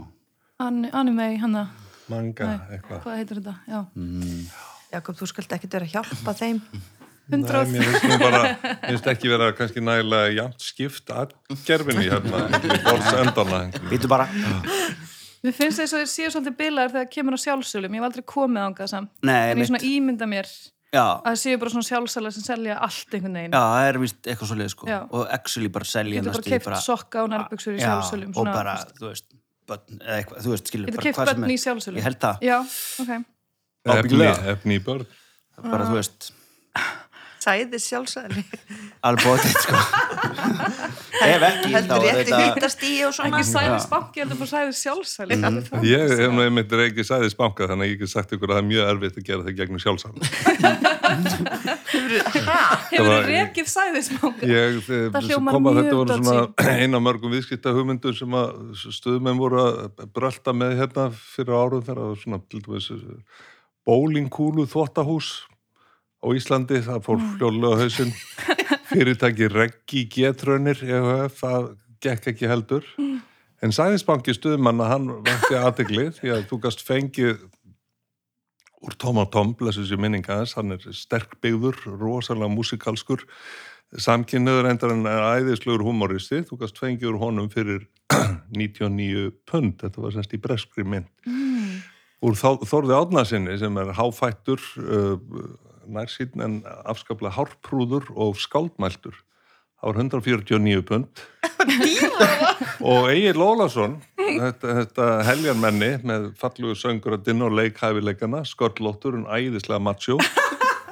[0.65, 1.67] an, anime, hanna,
[2.09, 2.77] manga, Nei.
[2.79, 3.03] eitthvað.
[3.05, 3.55] hvað heitir þetta?
[3.69, 3.83] Já.
[4.93, 6.63] Jakob, þú skalt ekki vera að hjálpa þeim
[7.33, 12.09] Nei, 100 mér finnst bara, mér finnst ekki vera kannski nægilega jafnt skipt að gerfinni
[12.11, 13.61] hérna, í borðsendana.
[13.93, 14.27] Býtu bara.
[15.43, 17.95] Mér finnst þess að þeir séu svolítið bilaðar þegar kemur á sjálfsölum.
[17.95, 19.13] Ég hef aldrei komið ángað samt.
[19.27, 20.51] Nei, En ég svona ímynda mér
[20.93, 23.55] Já, að það séu bara svona sjálfsölar sem selja allt einhvern veginn.
[23.57, 24.89] já, það er vist eitthvað svo leið, sko.
[24.91, 24.99] Já.
[25.09, 28.29] Og actually bara selja Getur bara næstu keift sokka og nærbuksur í Já, sjálfsölum.
[28.29, 29.27] og svona, bara, þú veist.
[29.73, 31.97] börn, eða eitthvað, þú veist, skilur Getur bara keift hvað sem börn í sjálfsölum.
[32.03, 32.45] Ég held það.
[32.45, 33.11] Já, ok.
[33.13, 34.37] Efni, Ábyggilega.
[34.53, 35.07] efni í börn.
[35.63, 36.33] Bara, þú veist,
[37.43, 38.45] Sæði sjálfsæðli
[39.03, 39.75] alveg bótið, sko.
[41.23, 42.39] Ef ekki, Heldur þetta...
[42.43, 45.37] hýtast í og svona Ekki sæðis banki, heldur bara sæðis sjálfsæli.
[45.39, 45.85] Mhm.
[45.87, 48.63] Ég hef nú einmitt reykið sæðis banka þannig að ég get sagt ykkur að það
[48.63, 50.19] er mjög erfitt að gera það gegnum sjálfsafn.
[52.93, 54.49] Hefur þið rekið sæðis banka?
[54.49, 58.51] Ég, Það það hljómar mjög þetta voru svona eina af mörgum viðskipta hugmyndur sem að
[58.99, 62.91] stöðmenn voru að brölda með hérna fyrir árum þegar það var svona til dæmis
[63.89, 65.31] bólingkúlu þvottahús
[66.23, 67.31] á Íslandi, það fór Mm.
[67.37, 68.13] fljóðlega hausinn
[68.93, 71.69] fyrirtæki Reggi Getrönir EHF, það
[72.03, 73.21] gekk ekki heldur Mm.
[73.63, 77.45] en sæðisbanki stuðmanna hann vakti aðtegli því að þú gast fengið
[78.83, 83.23] úr Tom og Tom, blessu sér minninga þess, hann er sterk byggður, rosalega músikalskur,
[83.95, 87.85] samkynniður endar en æðislegur humoristi, þú gast fengið úr honum fyrir
[88.59, 91.07] 99 pund, þetta var semst í breskri mynd.
[92.23, 95.15] Úr Þó- Þórði Átnasinni sem er háfættur, uh,
[95.89, 99.17] nærsýn en afskaplega hárprúður og skáldmæltur.
[99.83, 101.23] Það var 149 pund.
[102.93, 109.27] og Egil Ólason, þetta, þetta heljarmenni með fallugu söngur að dinn og leikhæfileikana, sköllóttur, en
[109.27, 110.19] æðislega macho,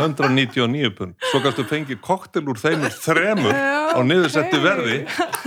[0.01, 1.15] 199 pund.
[1.31, 5.01] Svo kannstu fengið koktel úr þeim úr þremur á niðursetti verði,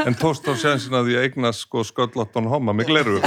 [0.05, 3.19] en tókst á sjansin að því að eignast sko sköllóttan homma með gleru.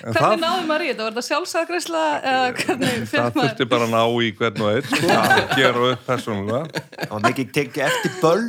[0.00, 1.04] Hvernig það- náðum maður í þetta?
[1.06, 5.10] Var þetta sjálfsagreisla eða hvernig Það þurfti bara að ná í hvern og einn, sko,
[5.16, 6.84] að gera upp persónulega.
[7.00, 8.46] Það var mikið tekið eftir böll.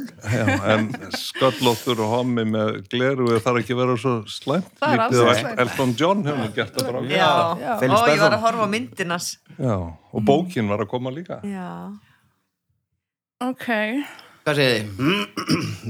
[0.72, 0.88] En
[1.20, 4.72] sköllóttur og hommi með gleru þarf ekki að vera svo slæmt.
[4.80, 5.60] Það er ekki slæmt.
[5.66, 7.04] Elton John hefur gert það bara.
[7.12, 7.74] Já, Já.
[7.92, 9.76] Og ég var að horfa á myndinas Já,
[10.14, 11.42] og bókin var að koma líka.
[11.44, 11.92] Já,
[13.42, 13.68] Ok.
[14.46, 15.22] Hvað segið þið?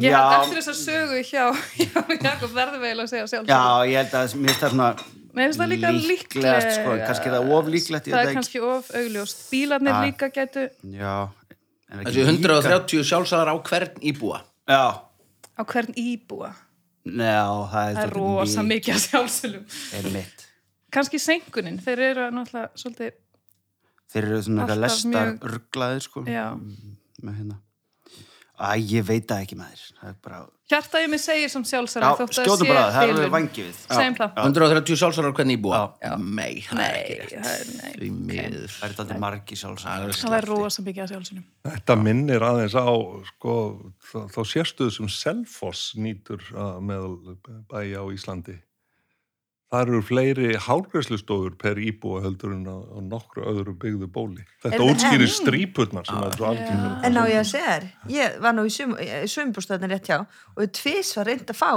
[0.04, 1.44] Ég held eftir þessa sögu hjá,
[1.80, 3.48] hjá Jakob eiginlega að segja sjálf.
[3.48, 6.72] Já, ég held að mér finnst það svona Mér finnst það líka líklegast, líklega.
[6.76, 9.38] sko, kannski er það of líklegt, Það er kannski of augljóst.
[9.52, 10.04] Bílarnir Ah.
[10.06, 11.30] líka getu Já.
[11.92, 14.42] en ekki Þessi líka- 130 sjálfsagðar á hvern íbúa.
[14.68, 15.02] Já.
[15.58, 16.54] á hvern íbúa.
[17.06, 19.64] Já, það er Það er rosa mikið að sjálfsölum.
[19.94, 20.48] Er mitt.
[20.92, 23.12] Kannski senkunin, þeir eru náttúrulega svolítið,
[24.12, 26.24] Þeir eru svona eitthvað lestar mjög- rugglaðir, sko.
[26.28, 26.60] já.
[27.24, 27.58] Með hérna.
[28.62, 29.86] Æ, ég veit það ekki maður.
[29.98, 30.40] Það er bara...
[30.72, 33.18] Hjarta ég mig segir sem sjálfsölu Já, þótt að skjóðum bara, það er bilun.
[33.20, 33.80] alveg vangi við.
[33.92, 34.38] Segjum það.
[34.46, 35.80] 130 sjálfsagðar á hvern íbúa.
[36.00, 36.14] Já.
[36.22, 37.34] Nei, það er ekki Nei, rétt.
[37.42, 38.12] það er, nei.
[38.30, 38.76] Miður.
[38.78, 40.22] Það er þetta margi sjálfsagt.
[40.22, 41.46] Það er rosa mikið að sjálfsölum.
[41.68, 42.88] Þetta minnir aðeins á,
[43.34, 43.56] sko,
[44.12, 47.38] þá, þá sérstuðu sem Selfoss nýtur að meðal
[47.74, 48.56] bæja á Íslandi.
[49.72, 52.76] Það eru fleiri hálgræslustofur per íbúa heldur en á,
[53.08, 54.44] nokkru öðru byggðu bóli.
[54.66, 56.98] Þetta útskýrir strípurnar sem er svo algjörnum.
[57.08, 58.74] en á ég að segja þér ég var nú í
[59.32, 61.72] sömbústöðin rétt hjá og við tvís var reynd að fá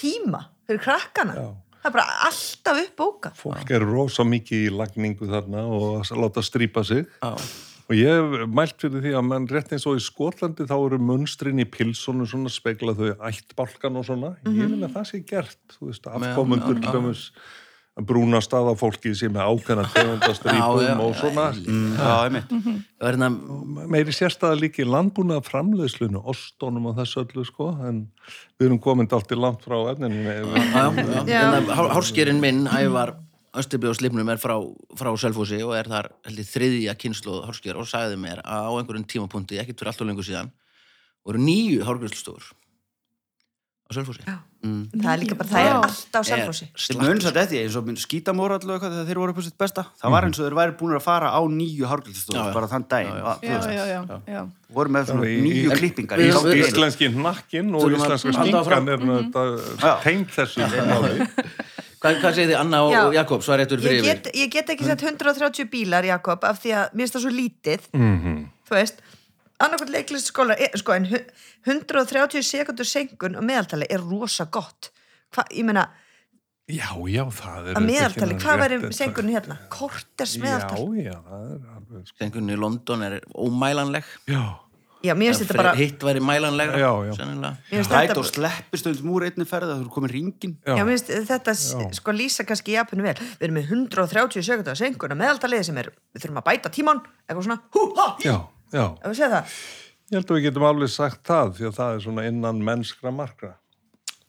[0.00, 1.48] tíma fyrir krakkana Já.
[1.82, 6.40] það er bara alltaf uppbókað Fólk er rosa mikið í lagningu þarna og að láta
[6.46, 7.04] strípa sig.
[7.20, 7.34] Já.
[7.90, 10.98] Og ég hef mælt fyrir því að mann rétt eins og í Skotlandi þá eru
[11.02, 14.36] munstrin í pilsonu svona spegla þau ættbálkan og svona.
[14.46, 17.24] Ég vil að það sé gert, þú veist, afkomundur hljómus
[18.06, 21.46] brúna staða fólki sem er ákveðna tegunda Já, já, strípum og svona.
[21.58, 22.52] Mm, já, ég mitt.
[23.00, 23.30] Það er hérna,
[23.90, 28.04] Meiri sérstæða líki landbúna framleiðslunu, ostónum og þessu öllu, sko, en
[28.54, 30.22] við erum komin allt í langt frá efninu.
[31.26, 33.16] hérna, hárskerinn minn, Ævar
[33.58, 34.54] Östubbi og Slipnum er frá,
[34.98, 38.72] frá Selfossi og er þar held ég, þriðja kynslu hársker og sagði mér að á
[38.78, 40.52] einhverjum tímapunkti, ekkert fyrir allt og lengur síðan
[41.26, 44.22] voru nýju hárgræslustofur á Selfossi
[44.60, 47.86] það er líka bara, það er alltaf á selfósi Þeir munum satt eftir, eins og
[47.86, 49.84] minn skítamóra allavega eitthvað þegar þeir voru upp á sitt besta.
[50.02, 52.42] Það var eins og þeir væri búin að fara á nýju já.
[52.52, 53.14] bara þann daginn.
[53.14, 53.24] Já, já.
[53.24, 54.42] og, þú Já, veist, já, já, já.
[54.76, 55.12] Voru með
[55.46, 56.24] nýju klippingar.
[56.60, 58.36] Íslenski hnakkin og áfram.
[58.36, 60.68] stingan er þetta tengt þessu.
[62.00, 64.50] Hvað, hvað segir þið Anna og, og Jakob, svo er réttur ég fyrir get, ég
[64.54, 67.88] get ekki sett 130 bílar Jakob af því að mér finnst það svo lítið.
[67.92, 68.36] Mhm.
[68.70, 69.02] þú veist
[69.60, 71.26] annarkvæmt leiklistaskóla, er- sko en hu-
[71.66, 74.88] 130 sekundur senkun á meðaltali er rosa gott.
[75.34, 75.88] Hva, ég meina,
[76.70, 77.74] Já, já, það er...
[77.74, 79.56] að meðaltali, hvað væri rétt- senkunni hérna?
[79.68, 82.04] Korters meðaltali Já, já, það er alveg.
[82.14, 84.04] Stengunni í London er ómælanleg.
[84.30, 84.42] Já,
[85.04, 87.12] já, mér finnst þetta bara hitt væri mælanlegra Já, já.
[87.18, 87.50] sennilega.
[87.70, 90.56] mér finnst Strætó þetta, sleppist um úr einni ferð að þú eru komin ringin.
[90.66, 90.74] já.
[90.76, 91.86] já, mér finnst þetta Já.
[92.00, 95.90] sko lýsa kannski Japanu vel við erum með 130 sekundur senkun á meðaltalið sem er,
[96.14, 98.36] við þurfum að bæta tíman eitthvað svona, hú, ha, já,
[98.74, 98.84] já.
[99.00, 99.54] ef við segja það
[100.10, 103.12] Ég held að við getum alveg sagt það því að það er svona innan mennskra
[103.14, 103.52] markra.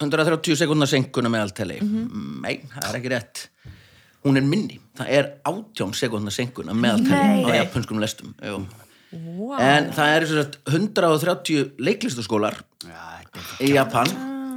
[0.01, 3.41] 130 sekundar senkuna með alltali Nei, það er ekki rétt
[4.21, 8.59] Hún er minni, það er 18 sekundar senkuna með alltali á japanskum lestum Jú.
[9.11, 9.57] Wow.
[9.61, 14.11] En það er sem sagt 130 leiklistaskólar Já, er í Japan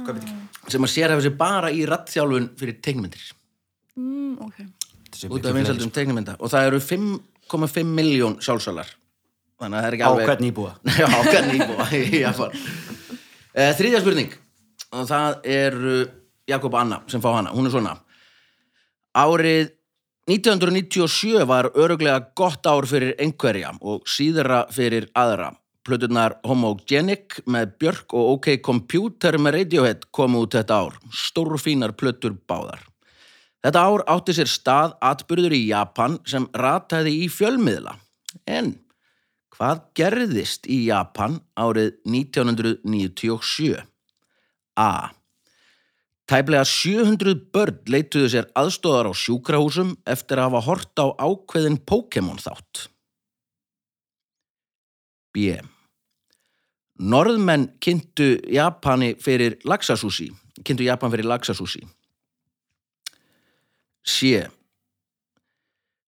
[0.05, 0.35] hvað veit ekki.
[0.75, 3.31] sem að sérhæfa sig bara í rattþjálfun fyrir teiknmyndir
[3.95, 4.57] Mm, ok.
[5.05, 8.89] Þetta sé út af vinsaldum teiknmynda og það eru 5,5 miljón sjálfsalar
[9.61, 10.71] þannig að það er ekki Á alveg hvern íbúa.
[10.89, 12.57] Nei, á hvern íbúa í Japan.
[13.55, 14.33] Uh, Þriðja spurning.
[14.99, 15.77] Og það er
[16.51, 17.93] Jakob Anna sem fá hana, hún er svona.
[19.15, 19.71] Árið
[20.25, 25.51] 1997 var öruglega gott ár fyrir einhverja og síðara fyrir aðra
[25.85, 30.95] Plöturnar Homogenic með Björk og OK Computer með Radiohead komu út þetta ár.
[31.13, 32.81] Stórfínar plötur báðar.
[33.61, 37.93] Þetta ár átti sér stað atbyrður í Japan sem rataði í fjölmiðla.
[38.49, 38.73] En
[39.53, 43.77] hvað gerðist í Japan árið 1997?
[44.81, 45.13] A.
[46.25, 52.41] Tæplega 700 börn leituðu sér aðstóðar á sjúkrahúsum eftir að hafa hort á ákveðin Pokémon
[52.41, 52.87] þátt.
[55.35, 55.59] B.
[56.97, 60.31] Norðmenn kynntu Japani fyrir laxasúsi.
[60.65, 61.83] Kynntu Japan fyrir laxasúsi.
[64.05, 64.41] C.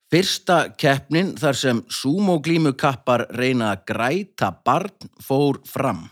[0.08, 6.06] Fyrsta keppnin þar sem sumoglímu kappar reyna að græta barn fór fram.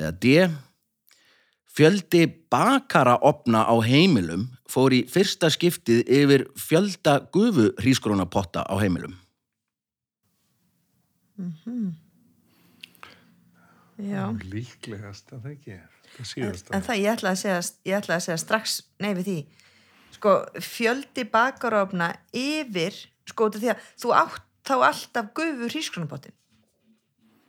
[0.00, 0.48] Eða D.
[1.70, 9.14] Fjöldi bakara opna á heimilum fór í fyrsta skiptið yfir fjölda gufu hrískrónapotta á heimilum.
[14.00, 14.24] Já.
[14.50, 15.78] Líklegast, en það ekki.
[15.78, 19.12] Það En, síðast en það ég ætla að segja, ég ætla að segja strax nei
[19.14, 19.38] við því
[20.16, 20.34] sko
[20.66, 22.96] fjöldi bakarofna yfir
[23.30, 26.34] sko því að þú átt þá alltaf gufu hrísgrunapottin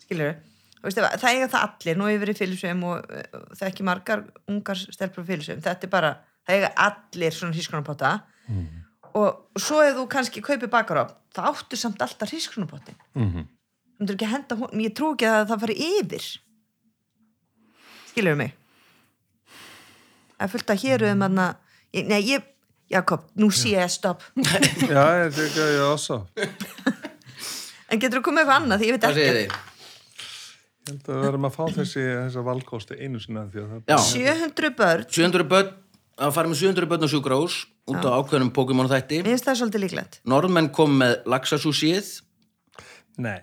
[0.03, 0.37] skilur
[0.81, 4.81] það eiga það allir, nú yfir í fylgsveim og uh, það er ekki margar ungar
[4.81, 6.11] stelpur fylgsveim, þetta er bara
[6.47, 8.13] það eiga allir svona hrísgrunapotta
[8.49, 8.69] mm.
[9.13, 13.45] og, svo ef þú kannski kaupir bakarof, það áttu samt alltaf hrísgrunapottin mm -hmm.
[14.57, 16.25] hún, ég trú ekki að það fari yfir
[18.11, 18.55] skilur mig
[20.37, 21.55] það er fullt að hér um að
[22.07, 22.41] nei, ég,
[22.91, 26.15] Jakob, nú sé ég stopp Já, ég tekur að ég ásá.
[27.89, 29.70] en getur þú komið eitthvað annað, því ég veit ekki?
[30.81, 33.91] Ég held að við verðum að fá þessi, þessa valkosti einu sinna því að það
[33.91, 35.71] Já, 700 börn, 700 börn
[36.25, 37.57] að fara með 700 börn á sjúkrahús
[37.91, 42.09] út á ákveðnum Pokémon þætti mér finnst það svolítið líklegt Norðmenn kom með laxasúsíð
[43.21, 43.37] Nei,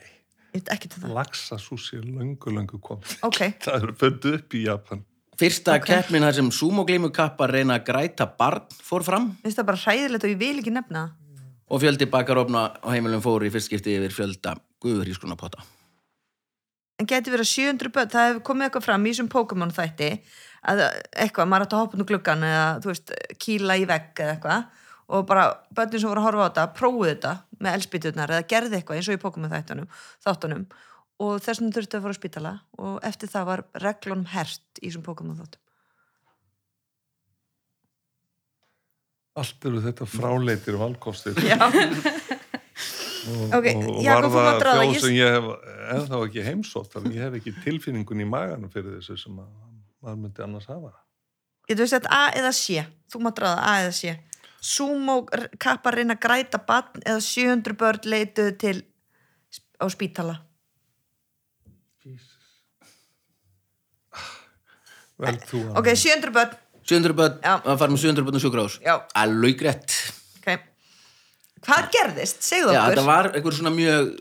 [0.50, 3.00] ég veit ekki til það, laxasúsi er löngu, löngu kom.
[3.22, 5.04] ok Það eru fundið upp í Japan.
[5.38, 5.86] Fyrsta Ok.
[5.92, 10.26] keppnin þar sem sumoglímukappar reyna að græta barn fór fram mér finnst það bara hræðilegt
[10.26, 11.42] og ég vil ekki nefna það.
[11.70, 15.62] og fjöldi bakarofna á heimilum fór í fyrst skipti yfir fjölda guðurískunapotta.
[16.98, 20.10] En geti verið 700 börn, það hefur komið eitthvað fram í þessum Pokémon þætti
[20.68, 24.34] að eitthvað, maður átt að hoppa nú gluggan eða þú veist, kýla í vegg eða
[24.34, 28.48] eitthvað og bara börnin sem voru að horfa á þetta prófuðu þetta með elspýturnar eða
[28.50, 29.88] gerði eitthvað eins og í Pokémon þættunum,
[30.26, 30.66] þáttunum
[31.24, 35.06] og þessum þurftu að fara á spítala og eftir það var reglunum hert í þessum
[35.06, 35.64] Pokémon þáttum
[39.38, 41.36] Allt eru þetta fráleitir valkostir.
[41.46, 41.60] Já,
[43.28, 45.46] og, Ok, og var það þjóð ég- sem ég hef
[45.94, 49.48] ennþá ekki heimsótt þannig ég hef ekki tilfinningun í maganum fyrir þessu sem að
[50.02, 50.92] maður myndi annars hafa
[51.68, 54.16] getur við sett A eða C þú mátt ráða A eða C
[54.60, 55.20] Sumo
[55.62, 58.76] kappar reyna að græta barn eða 700 börn leituðu til
[59.78, 60.40] á spítala
[65.18, 66.56] Vel þú að ok, 700 börn
[66.88, 67.54] 700 börn, Já.
[67.68, 68.76] að fara með 700 börn á sjúkrahús.
[68.80, 68.94] Já.
[69.20, 69.92] Alveg greitt.
[71.58, 71.66] Okay.
[71.68, 72.40] hvað gerðist?
[72.46, 74.14] segðu Já, okkur þetta var einhver svona mjög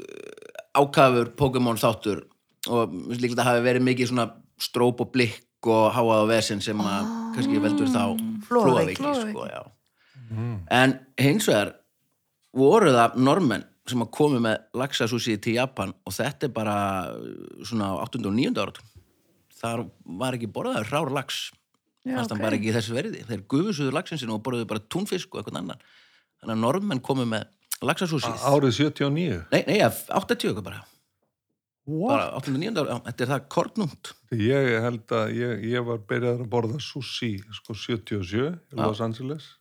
[0.77, 2.25] ákafur Pokémon þáttur
[2.67, 4.27] og að það hafi verið mikið svona
[4.61, 8.03] stróp og blikk og háað og vesen sem að kannski veldur þá
[8.47, 9.61] flóaveiki, sko, já.
[10.73, 11.73] En hins vegar
[12.57, 16.77] voru það normenn sem að komi með laxasúsi til Japan og þetta er bara
[17.65, 18.23] svona á 8.
[18.27, 18.51] og 9.
[18.57, 18.89] áratum.
[19.57, 19.85] Þar
[20.19, 21.47] var ekki borðaður rár lax.
[22.03, 22.43] Já, Fannst hann ok.
[22.43, 23.23] bara ekki í þessu verði.
[23.27, 25.87] Þeir gufusuður laxinsinu og borðuðu bara túnfisk og eitthvað annan.
[26.47, 27.43] Þannig að normenn komi með
[27.83, 28.29] laxasúsi.
[28.47, 30.85] árið 79 Nei, nei, ja, 80 eitthvað bara.
[31.87, 32.53] Bara 8.
[32.55, 32.71] og 9.
[32.79, 34.13] ára, þetta er það kornungt.
[34.31, 38.79] ég held að ég, ég var byrjaður að borða sushi sko 77 í.
[38.79, 39.51] Los Angeles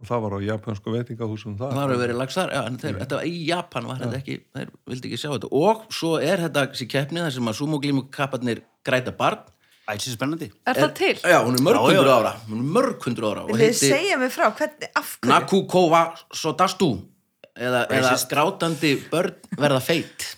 [0.00, 3.18] og það var á japansku veitingahúsum það Það hefur verið lagsar, já, en þeir, þetta
[3.18, 5.50] var í Japan var þetta ekki, þeir vildi ekki sjá þetta.
[5.54, 9.44] Og svo er þetta þessi keppni þar sem að sumoglímu kapparnir græta barn.
[9.92, 10.48] Æsir spennandi.
[10.64, 11.16] Er það til?
[11.20, 12.32] Já, hún er mörg hundru ára.
[12.48, 13.42] Hún er mörg hundru ára.
[13.50, 15.32] þið heitir segja mig frá hvernig, af hverju?
[15.32, 16.94] Nakukova Sodastu.
[17.54, 20.30] Eða, eða grátandi börn verða feitt.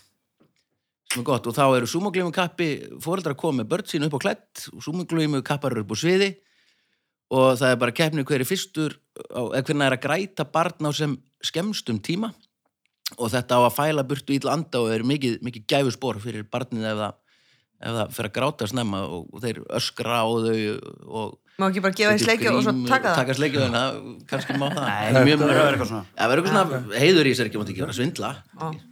[1.14, 1.46] Er gott.
[1.46, 5.40] Og þá eru sumoglímu kappi, fóreldrar komið með börn sín upp á klætt og sumoglímu
[5.46, 6.34] kappar eru upp á sviði
[7.34, 8.98] og það er bara keppni hver er fyrstur
[9.34, 12.32] á, eða hvernig er að græta barn á sem skemmstum tíma
[13.16, 16.86] og þetta á að fæla burtu ítla anda og er mikið, mikið gæfuspor fyrir barnið
[16.90, 17.16] ef það,
[17.76, 20.54] ef það fyrir að gráta snemma og, og þeir öskra á þau
[21.24, 23.14] og Má ekki bara gefa því sleikju og svo taka það?
[23.16, 23.94] taka sleikju þannig að
[24.28, 26.00] kannski má það Nei, Það er mjög það verður eitthvað svona.
[26.18, 28.32] Það verður eitthvað svona heiður í sér ekki, mátt ekki vera að svindla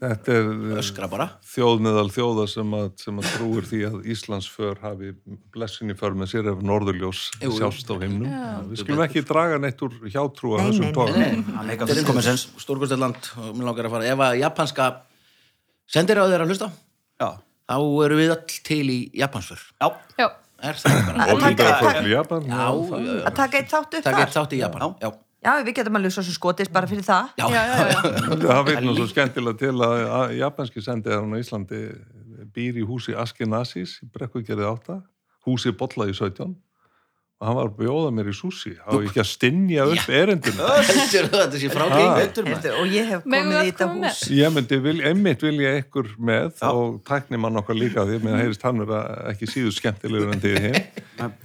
[0.01, 3.99] þetta er eh, öskra bara þjóð meðal þjóða sem að, sem að trúir því að
[4.15, 5.13] Íslands för hafi
[5.53, 8.49] blessin í för með sér ef norðurljós sjást á himnum Já.
[8.71, 12.47] við skulum ekki draga neitt úr hjátrú að þessum sens.
[12.65, 14.89] stórkostelland og mér langar að fara ef að japanska
[15.85, 16.73] sendir á þeirra að hlusta.
[17.71, 19.89] Þá eru við öll til í japansför Já.
[20.21, 20.27] Já.
[20.65, 23.21] er það bara Að og líka taka- fólk í Japan Já, já, já.
[23.31, 24.19] Að taka eitt þátt upp Það þar?
[24.25, 24.91] gett þátt í Japan Já.
[25.09, 25.13] Já,
[25.45, 27.27] Já, við getum alveg svo sem skotist bara fyrir það.
[27.37, 27.99] já, Já, já, já.
[28.49, 31.81] það veit nú svo skemmtilega til að, að japanski sendiðarinn á Íslandi
[32.55, 34.97] býr í húsi Askenasis í brekkugerði 8
[35.45, 36.55] húsi bollaði 17
[37.41, 40.45] og hann var að bjóða mér í sushi á ekki að stinja upp að.
[40.89, 44.21] Heyrðu, og ég hef komið í þetta hús.
[44.39, 46.69] Ég myndi, vil, einmitt vilja ykkur með Já.
[46.71, 50.61] og tækni mann okkar líka því mér heyrist hann vera ekki síður skemmtilegur en þið
[50.69, 50.79] hinn.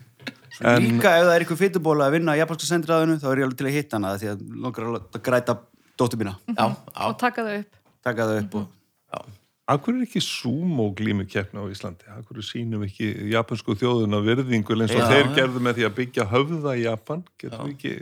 [0.60, 3.46] En- Líka ef það er eitthvað fytubóla að vinna á japanska sendiræðinu þá er ég
[3.48, 5.54] alveg til að hitta hana því að langar að græta
[5.96, 6.34] dóttur mína.
[6.52, 7.78] Já, já, Og taka það upp.
[8.04, 9.30] Taka það upp og...
[9.70, 12.08] Akkur er ekki sumo glímu keppni á Íslandi?
[12.18, 16.26] Akkur sínum ekki japansku þjóðuna virðingu eins og Já, þeir gerðu með því að byggja
[16.32, 17.22] höfða í Japan?
[17.42, 17.94] Getum við ekki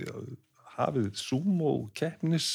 [0.77, 2.47] hafið sumo keppnis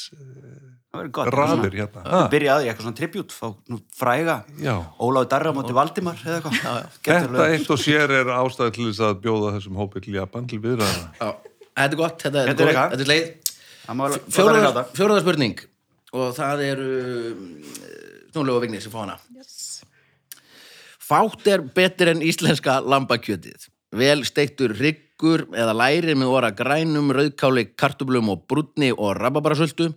[1.11, 2.01] gott raðir hérna.
[2.05, 4.73] Það Ha, byrjaði eitthvað svona tribut fá nú fræga Já.
[5.03, 9.19] Óláfi Darra móti Valdimar eða eitthvað Þetta eitt og sér er ástæði til þess að
[9.25, 11.09] bjóða þessum hópi til Japan til viðræðana.
[11.19, 11.29] Já,
[11.81, 12.95] þetta er gott, þetta er, eitthvað.
[12.95, 13.27] þetta er leið.
[14.95, 15.65] Fjóraða spurning
[16.13, 16.89] og það eru
[18.33, 19.19] Snúlega og Vignir sem fá hana.
[19.37, 19.83] Yes.
[21.03, 23.69] Fátt er betur en íslenska lambakjötið.
[23.93, 29.91] Vel steiktur ryggur eða læri með óra grænum, rauðkáli, kartublum og brúnni og rababarasöldu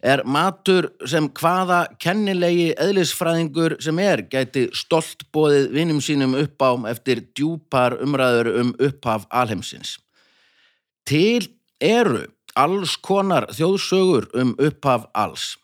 [0.00, 6.70] er matur sem hvaða kennilegi eðlisfræðingur sem er gæti stolt bóðið vinnum sínum upp á
[6.92, 9.98] eftir djúpar umræður um upphaf alheimsins.
[11.04, 11.50] Til
[11.80, 12.24] eru
[12.56, 15.56] alls konar þjóðsögur um upphaf alls.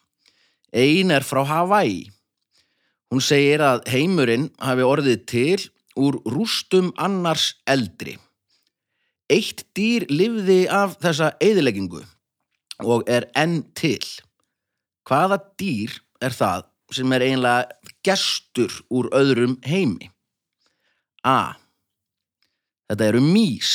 [0.72, 2.10] Ein er frá Hawaii.
[3.16, 5.62] Hún segir að heimurinn hafi orðið til
[5.96, 8.18] úr rústum annars eldri.
[9.32, 12.02] Eitt dýr lifði af þessa eyðileggingu
[12.84, 14.04] og er enn til.
[15.08, 20.12] Hvaða dýr er það sem er eiginlega gestur úr öðrum heimi?
[21.24, 21.56] A.
[22.92, 23.74] Þetta eru mís.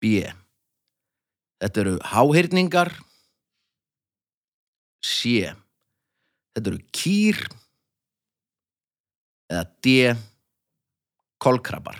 [0.00, 0.24] B.
[1.60, 2.96] Þetta eru háhyrningar.
[5.04, 5.52] C.
[6.56, 7.40] Þetta eru kýr
[9.50, 10.14] eða D.
[11.40, 11.96] Kolkrabbar.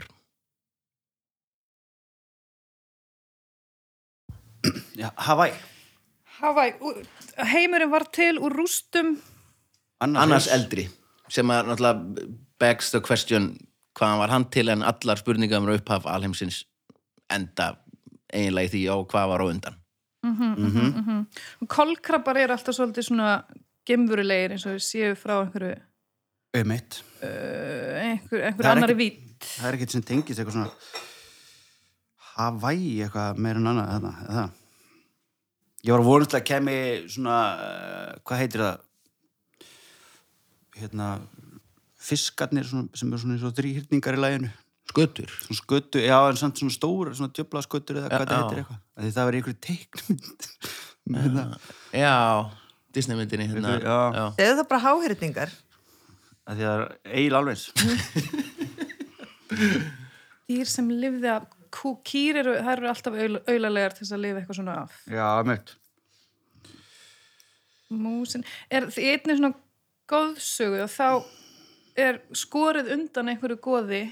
[4.93, 5.55] Já, Hawaii
[6.41, 6.75] Hawaii,
[7.49, 9.15] heimurinn var til úr rústum
[10.05, 10.87] Annars eldri,
[11.29, 12.29] sem að náttúrulega
[12.61, 13.51] begs the question
[13.97, 16.63] hvaðan var hann til en allar spurningar um upphaf alheimsins
[17.33, 17.75] enda
[18.33, 19.77] eiginlega í því á hvað var á undan.
[21.69, 23.31] kolkrabbar eru alltaf svolítið svona
[23.91, 25.77] gemvurulegir eins og séu frá einhverju
[26.57, 27.03] Einmitt.
[27.23, 27.29] uh,
[28.01, 30.73] einhver, einhver Það er annari ekki- vít Það er ekkert sem tengist eitthvað svona
[32.37, 34.51] Hawaii eitthvað meira en annað eða það.
[35.85, 36.77] Ég var vonast að kemi
[37.09, 38.81] svona, uh, hvað heitir það?
[40.81, 41.07] Hérna,
[42.01, 44.51] fiskarnir svona, sem eru svona eins og þrýhyrningar í læginu.
[44.91, 48.81] Svona skötu, já, en samt svona stóra, svona djöfla skötur eða hvað það heitir eitthvað.
[49.17, 49.59] Það var einhverju
[51.11, 51.51] það.
[51.95, 52.17] Já,
[52.95, 53.71] Disneymyndinni hérna.
[54.39, 55.51] Segðu það bara háhyrningar.
[56.51, 56.85] Af Því það er
[57.21, 57.57] eil alveg
[60.51, 61.45] dýr sem lifði af
[62.07, 63.15] kýr eru, það eru alltaf
[63.51, 65.69] aulalegar til þess að lifa eitthvað svona af Já, meitt.
[67.91, 69.55] músin, er því einnig svona
[70.11, 71.09] góðsögu og þá
[72.01, 74.03] er skorið undan einhverju góði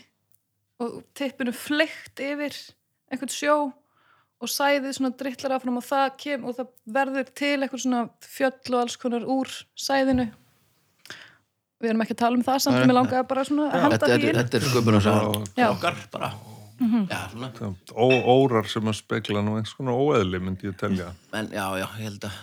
[0.83, 0.89] og
[1.19, 2.55] tippinu fleikt yfir
[3.11, 3.57] einhvern sjó
[4.39, 8.75] og sæðið svona drittlar áfram og það kem og það verður til eitthvað svona fjöll
[8.75, 10.29] og alls konar úr sæðinu.
[11.79, 13.99] Við erum ekki að tala um það samt að mér langaði bara svona að halda
[13.99, 14.39] Þetta, því þetta, inn.
[14.43, 15.13] þetta er sköpun og sá
[15.71, 16.31] okkar bara.
[17.95, 18.07] Ó,
[18.39, 21.11] órar sem að spegla nú eins konar óeðli myndi ég telja.
[21.35, 22.39] En já, já, ég held að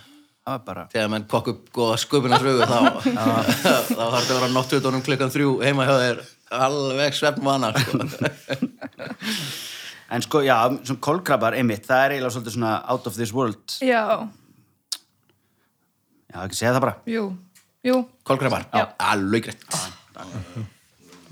[0.46, 2.76] Það þegar menn kokk upp góða sköpunarsögu þá,
[3.16, 6.20] þá þarf þetta að vera náttuðunum klukkan þrjú heima hjá þér
[6.54, 7.98] alveg svefnvana sko.
[10.10, 13.78] en sko, já, svona kolkrabbar, einmitt, það er eiginlega svolítið svona out of this world.
[13.82, 14.02] já,
[16.26, 16.96] Já, ekki segja það bara.
[17.08, 17.22] jú,
[17.86, 19.80] jú Kolkrabbar, já, alveg greitt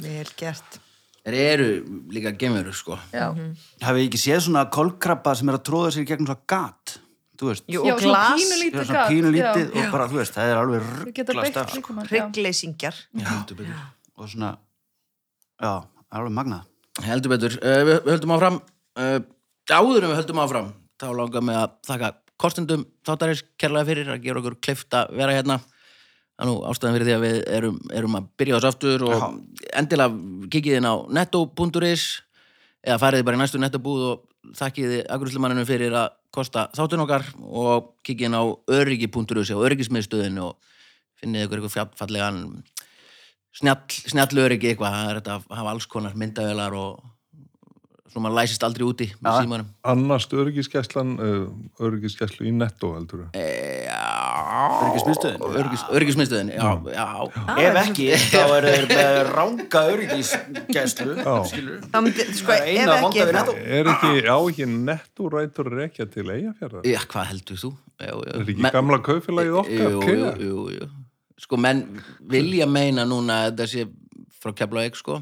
[0.04, 0.80] Vel gert.
[1.24, 1.66] Þeir eru
[2.12, 3.30] líka gemurur sko já,
[3.84, 6.96] Hafið þið ekki séð svona kolkrabba sem er að tróða sér í gegnum svona gat,
[7.40, 7.64] þú veist?
[7.70, 8.44] Jú, og glas.
[8.60, 11.54] er svona pínu lítið og bara, þú veist, það er alveg Þau geta ruggla beitt
[11.54, 11.90] staf, sko.
[14.14, 14.50] Og svona,
[15.58, 15.72] já,
[16.14, 16.68] alveg magnað.
[17.02, 17.58] Heldur betur.
[17.60, 18.58] Uh, við, við höldum áfram.
[18.94, 19.20] Uh,
[19.70, 24.26] áður en við höldum áfram þá langar mig að þakka kostendum þáttarins kærlega fyrir að
[24.26, 25.60] gera okkur kleift að vera hérna.
[26.34, 29.26] Það er nú ástæðan fyrir því að við erum, erum að byrja þess aftur og
[29.78, 32.06] endilega kikið inn á netto.is
[32.84, 37.94] eða farið bara í næstu nettobúð og þakkiði agrúslimanninu fyrir að kosta þáttun okkar og
[38.04, 38.44] kikið inn á
[38.80, 40.58] öryggi.is og öryggismiðstöðin og
[41.22, 42.42] finnið ykkur eitthvað fallegan
[43.54, 47.02] snjall, snjall öryggi eitthvað, það er þetta að hafa alls konar myndavelar og
[48.14, 49.42] svo maður læsist aldrei úti með Já.
[49.42, 53.24] símanum Annast öryggiskeslan, uh, öryggiskeslu í netto heldur?
[54.84, 57.06] Öryggis, öryggismiðstöðin, já, já,
[57.58, 61.16] Ef ekki, þá eru þeir með ranga öryggisgæslu,
[61.50, 61.80] skilur.
[61.90, 63.24] Það myndi, sko, er ef ekki.
[63.24, 66.86] Er ekki, á ekki netto rætur rekja til eigafjörðar?
[66.86, 67.72] já, hvað heldur þú?
[68.04, 69.98] Er ekki gamla kaufélagið okkar?
[69.98, 70.92] Jú, jú, jú.
[71.40, 71.84] Sko, menn
[72.30, 73.86] vilja meina núna að þetta sé
[74.40, 75.18] frá Keflavík, sko,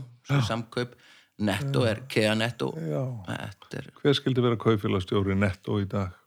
[0.48, 0.96] samkaup
[1.42, 3.01] netto er Kea netto Já.
[3.29, 6.18] Þetta er, Hver skildi vera kaufélagstjóri netto í dag?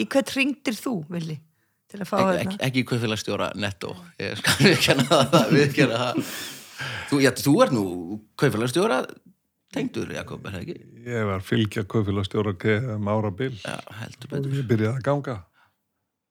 [0.00, 1.36] í hvert ringdir þú, Vili?
[1.90, 2.40] Til að fá ekki, hérna?
[2.42, 6.22] ekki, ekki kaufélagstjóra netto ég skal við kenna það, við kenna það
[7.10, 7.84] þú, já, þú ert nú
[8.40, 9.00] kaufélagstjóra
[9.74, 10.76] tengdur Jakob, er það ekki?
[11.10, 12.54] Ég var fylgja kaufélagstjóra
[12.96, 15.36] um ára bil Já, heldur og ég byrjaði að ganga.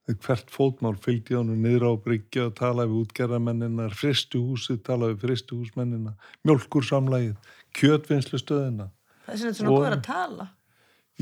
[0.08, 6.12] Hvert fótmál fylgdi honum niður á bryggja og talaði við útgerðamennina, fristuhúsið talaði við fristuhúsmennina,
[6.43, 7.38] mjölkursamlægið,
[7.80, 8.89] kjötvinnslustöðina.
[9.24, 10.47] Það er svona svona góður að tala.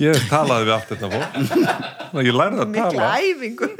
[0.02, 1.38] Ég talaði við allt þetta fólk.
[2.28, 3.12] Ég lærði að tala.
[3.22, 3.70] æfingu.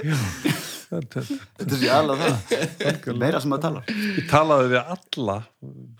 [0.92, 1.22] Þetta-
[1.56, 3.06] Þetta sé alveg það.
[3.22, 3.82] Meira sem að tala.
[4.20, 5.36] Ég talaði við alla,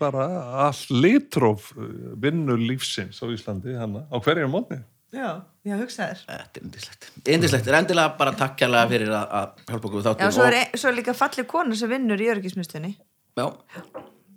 [0.02, 0.26] bara
[0.68, 1.70] all litróf
[2.20, 4.82] vinnu lífsins á Íslandi, hana, á hverjum mótni.
[5.12, 5.26] Já,
[5.68, 6.22] já, hugsaðir.
[6.24, 7.08] Þetta er indislegt.
[7.28, 10.46] Indislegt, er endilega bara takk kærlega fyrir að, að hjálpa okkur við Já, þáttum svo
[10.48, 12.94] er, ein- svo er líka fallið kona sem vinnur í öryggismistunni.
[13.36, 13.46] Já,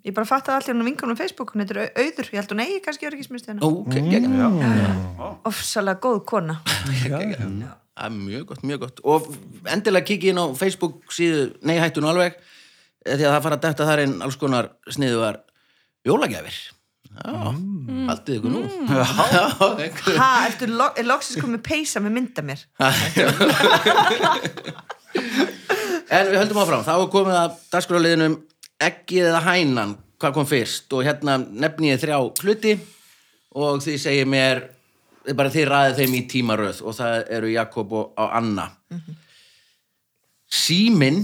[0.05, 2.51] Ég bara fatt að allir hún vinkunum á Facebook, hún heitir Au- Auður, ég held
[2.53, 3.63] hún eigi kannski öryggismistunni.
[3.65, 4.35] ok, gegn
[5.49, 6.59] Ofsalega góð kona.
[7.09, 7.39] Já, já.
[7.95, 9.27] Það er mjög gott, mjög gott og
[9.71, 13.55] endilega kikið inn á Facebook síðu Nei hættu nú alveg eh, því að það fara
[13.57, 15.37] að detta þar inn alls konar sniðugar
[16.05, 16.74] jólagjafir Já,
[17.15, 18.61] haldið ykkur nú.
[18.89, 22.65] Einhver- Ha, ertu lo loksins komið peysa með mynda mér?
[26.15, 28.35] En við höldum áfram, þá er komið að dagskráliðinum
[28.85, 30.87] eggið eða hænan hvað kom fyrst?
[30.95, 32.75] Og hérna nefni ég þrjá hluti
[33.55, 34.63] og því segir mér
[35.35, 38.67] bara þið ræðið þeim í tímaröð og það eru Jakob og á Anna.
[40.51, 41.23] Símin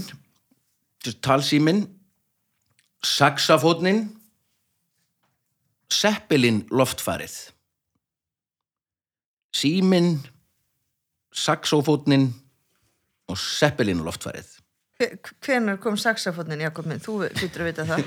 [1.21, 1.83] talsímin
[3.05, 4.07] saxafótnin
[5.91, 7.33] Seppelin loftfarið
[9.55, 10.13] Símin
[11.35, 12.29] saxofótnin
[13.31, 14.57] og Seppelin loftfarið
[15.41, 16.99] Hvenar kom saxafónnin, Jakob minn?
[17.01, 18.01] Þú lítur að vita það.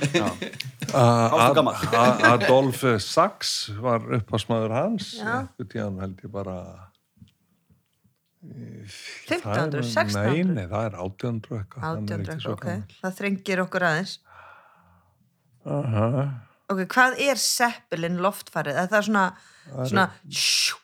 [0.94, 3.50] Ad- Adolf Sachs
[3.82, 6.54] var uppásmaður hans tíðan held ég bara
[8.44, 10.14] 1500, það er- 1600?
[10.22, 12.96] Nei, nei, það er 1800 eitthvað hann er 1800, ekki svo ok.
[13.02, 14.14] Það þrengir okkur aðeins.
[15.74, 16.08] Aha.
[16.72, 18.78] Ok, hvað er seppelin loftfarið?
[18.84, 19.24] Er það svona,
[19.90, 20.78] svona sjú,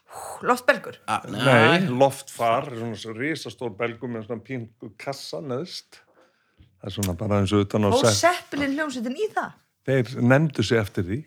[0.44, 0.98] loftbelgur?
[1.08, 6.02] Ah, Nei, loftfar, svona svo risastór belgum með svona pínku kassa neðst
[6.80, 9.56] það er svona bara eins og utan á Og sepp seppelin hljómsveitin í það?
[9.88, 11.18] þeir nefndu sig eftir því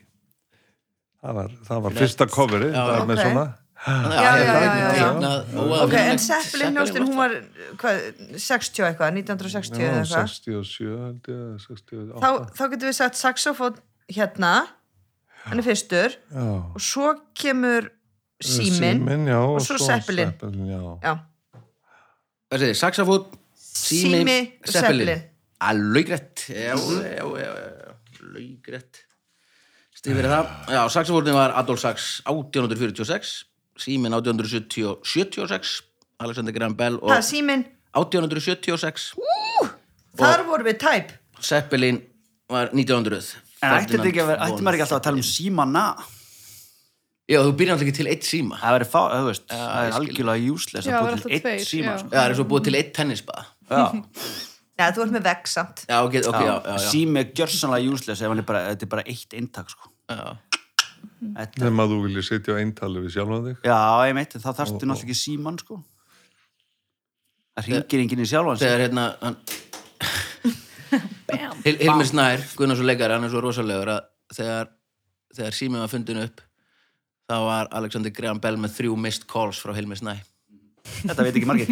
[1.23, 3.27] það var, það var fyrsta coverið Já, það var með ok.
[3.27, 3.45] svona
[3.83, 5.63] Já, já, já, já, já.
[5.83, 7.33] Ok, en seppelin hljómsveitin, hún var,
[7.81, 7.97] hvað,
[8.39, 10.29] 60 eitthvað, 1960 já, eða eitthvað.
[10.37, 13.81] 67 held ég 68 Þá, þá getum við sagt saxofón
[14.11, 14.53] hérna,
[15.45, 16.47] hann er fyrstur, já.
[16.73, 17.91] og svo kemur
[18.43, 19.77] símin, já, og svo
[22.53, 24.59] Hvað segir, saxafót, sími,
[26.53, 29.07] já, já, já, laugrætt
[30.03, 30.47] stíð fyrir það.
[30.67, 33.33] Já, saxafótin var Adolf Sax 1846
[33.79, 35.77] símin 1876
[36.23, 37.63] Alexander Graham Bell og það símin,
[37.95, 39.13] 1876
[40.19, 41.15] þar vorum við tæp.
[41.39, 42.01] Seppelin
[42.51, 45.85] var 1900 En ætti að maður ekki alltaf að tala um símana?
[47.29, 49.89] já, þú byrjar alltaf ekki til eitt síma Það verður fá, þú veist, það ég
[49.89, 51.99] er algjörlega useless Já, að það búið til eitt tveir, síma, já.
[52.01, 52.09] sko.
[52.09, 53.83] já, það er svo búið til eitt tennisbað Já,
[54.73, 55.83] Já, þú ert með vegg samt.
[55.85, 56.87] já, ok, ok, já, já, já.
[56.89, 59.91] sími er gjörsanlega useless ef hann er bara, þetta er bara eitt eintak, sko.
[60.09, 60.23] já.
[61.23, 63.77] Þetta, Nefn að þú viljið sitja á eintali við sjálfan þig já,
[64.09, 65.77] ég meit, þá þarftu náttúrulega ekki síman, sko.
[67.53, 68.65] Það ringir enginn í sjálfan sig.
[68.65, 69.37] þegar hérna hann.
[71.65, 74.01] Hil Hilmir Snær, Gunnar svo leikari, hann er svo rosalegur að
[74.37, 74.67] þegar,
[75.35, 76.41] þegar símið var fundin upp
[77.29, 80.21] þá var Alexander Graham Bell með þrjú missed calls frá Hilmir Snær
[80.83, 81.69] Þetta veit ekki margir.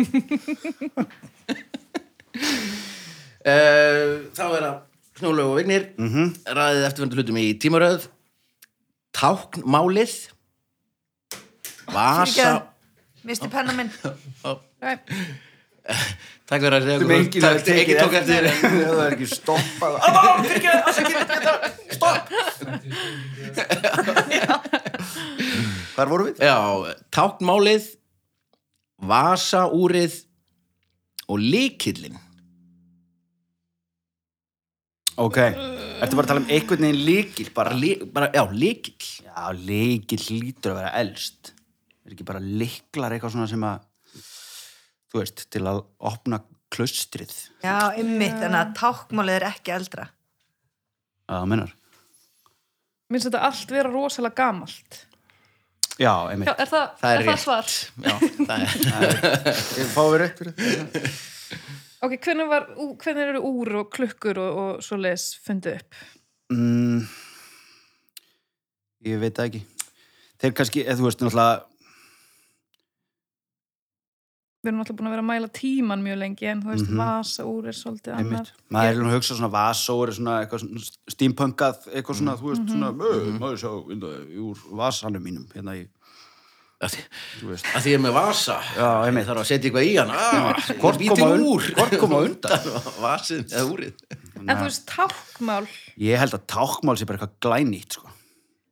[3.44, 4.78] uh, Þá er það
[5.22, 6.14] Snjólaug og Vignir mm Mhm.
[6.16, 6.56] -hmm.
[6.58, 8.08] ræðið eftirvendu hlutum í tímaröð
[9.18, 10.14] Táknmálið
[11.92, 12.64] Vasa.
[13.28, 13.92] Misti penna minn.
[16.52, 18.42] Takk fyrir að segja Þetta er enginn að tekið ekki tók eftir.
[18.62, 19.94] Það er ekki stoppað.
[21.96, 22.26] Stopp.
[25.96, 26.42] Hvar vorum við?
[26.44, 26.58] Já,
[27.14, 27.88] táknmálið
[29.02, 30.14] Vasaúrið
[31.32, 32.18] og líkillin
[35.22, 37.76] Ok, ertu bara að tala um einhvern veginn líkil bara?
[37.78, 41.52] Lí, bara, Já, líkill Já, líkil hlýtur að vera elst.
[42.08, 43.84] Er ekki bara liklar eitthvað svona sem að,
[45.12, 45.82] þú veist, til að
[46.12, 46.42] opna
[46.72, 47.34] klaustrið.
[47.66, 50.06] Já, ymmit, þannig að tákmálið er ekki eldra.
[51.32, 51.74] Það mennar.
[53.12, 55.02] minnst þetta allt vera rosalega gamalt.
[56.00, 56.48] Já, einmitt.
[56.48, 57.74] Já, er það, Það er er það svar?
[58.08, 58.14] Já,
[58.48, 58.70] það er
[59.82, 61.12] Ég fá við rétt fyrir þetta.
[62.02, 66.00] Ok, hvernig, var, ú- hvernig eru úr og klukkur og, og svo les fundið upp?
[66.56, 67.04] Mm,
[69.12, 69.62] ég veit ekki.
[70.42, 71.60] Þeir kannski, eða þú veist, náttúrulega,
[74.62, 77.44] við erum alltaf búin að vera að mæla tíman mjög lengi en þú veist, vasa
[77.50, 78.20] úr er svolítið Mhm.
[78.22, 78.52] Annað.
[78.70, 80.84] Maður er að hugsa svona vasóri svona eitthvað svona
[81.16, 85.88] steampunkað eitthvað svona, þú veist, svona mm maður sjá inda, úr vasanum mínum hérna í,
[86.82, 87.02] að því,
[87.42, 87.66] þú veist.
[87.74, 88.60] að því ég er með vasa.
[88.78, 91.62] Já, ég þarf að setja eitthvað í hann Hvort koma un- úr.
[91.78, 92.70] hvort koma undan?
[93.06, 93.94] vasin eða úrið.
[94.42, 98.08] En þú veist, tákmál ég held að tákmál sé bara eitthvað glænýtt sko.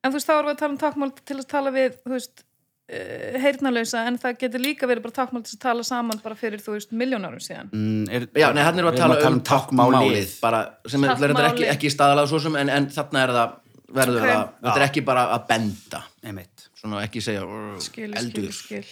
[0.04, 2.14] en þú veist, þá erum við að tala um tákmál til að tala við, þú
[2.14, 2.44] veist
[2.90, 6.74] heyrnalösa, en það getur líka verið bara tákmál til að tala saman bara fyrir, þú
[6.78, 10.62] veist, miljónarum síðan mm, er, Já, nei, hann er að tala um tákmálið tákmálið bara,
[10.90, 11.50] sem er, er Táknmálið.
[11.52, 13.58] ekki, ekki staðalega svo sem en, en þarna er það
[14.00, 14.30] verður Ok.
[14.30, 18.52] það, þetta er ekki bara að benda einmitt svona ekki segja "Rrr, Skil, skil, eldur
[18.54, 18.84] skil.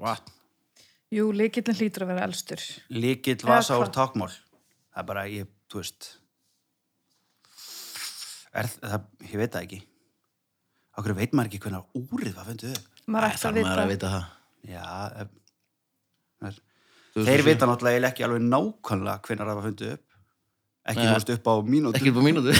[0.00, 0.32] Vatn."
[1.10, 2.62] jú, líkillin hlýtur að vera elstur
[2.92, 3.94] líkill vasa úr hvað?
[3.98, 6.10] tákmál það er bara, ég, þú veist
[8.54, 9.80] er það, ég veit það ekki
[11.00, 14.12] okkur veit maður ekki hvernig úrið var fundið upp maður ætti að maður að vita
[14.14, 14.24] það.
[14.70, 14.86] Já,
[15.22, 15.28] ef,
[16.50, 16.60] er,
[17.30, 20.06] þeir vita náttúrulega ekki alveg nákvæmlega hvernig það var fundið upp.
[20.90, 21.96] Ekki, veist, upp á mínútu.
[22.00, 22.52] Ekki upp á mínútu.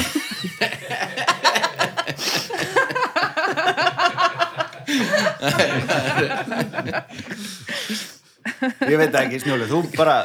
[8.90, 10.16] Ég veit ekki, Snjóli, þú bara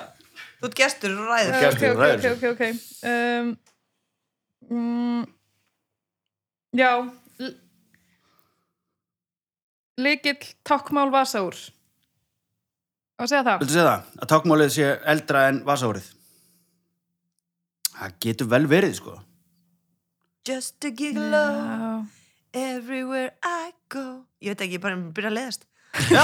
[0.60, 1.52] Þú ert gestur og ræður.
[1.52, 2.20] ok, Gestur, ok, ræður.
[2.20, 2.64] ok, ok, ok.
[3.06, 3.48] Um,
[4.72, 5.24] mm,
[6.80, 6.92] já
[9.98, 10.38] l- líkill
[10.68, 11.56] tákmál vasa úr
[13.16, 16.10] á að segja það viltu segja það, að tákmálið sé eldra en vasárið
[17.96, 19.16] það getur vel verið, sko
[20.46, 22.06] Just a giggle Já.
[22.54, 24.04] everywhere I go.
[24.46, 25.64] Ég veit ekki, ég bara byrja að leiðast.
[26.12, 26.22] já,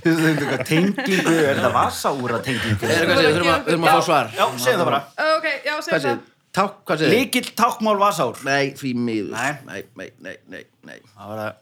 [0.00, 4.44] þú veist, eitthvað tengingu er það vasárað tengingu við þurfum að, að fá svar já,
[4.62, 5.00] segja það bara
[5.34, 6.22] ok, já, segja það
[6.54, 7.10] Ták, hvað segir?
[7.18, 9.52] líkill tákmál vasár Nei, því miður Nei.
[9.66, 11.00] nei, nei, nei, nei, nei.
[11.16, 11.52] það var það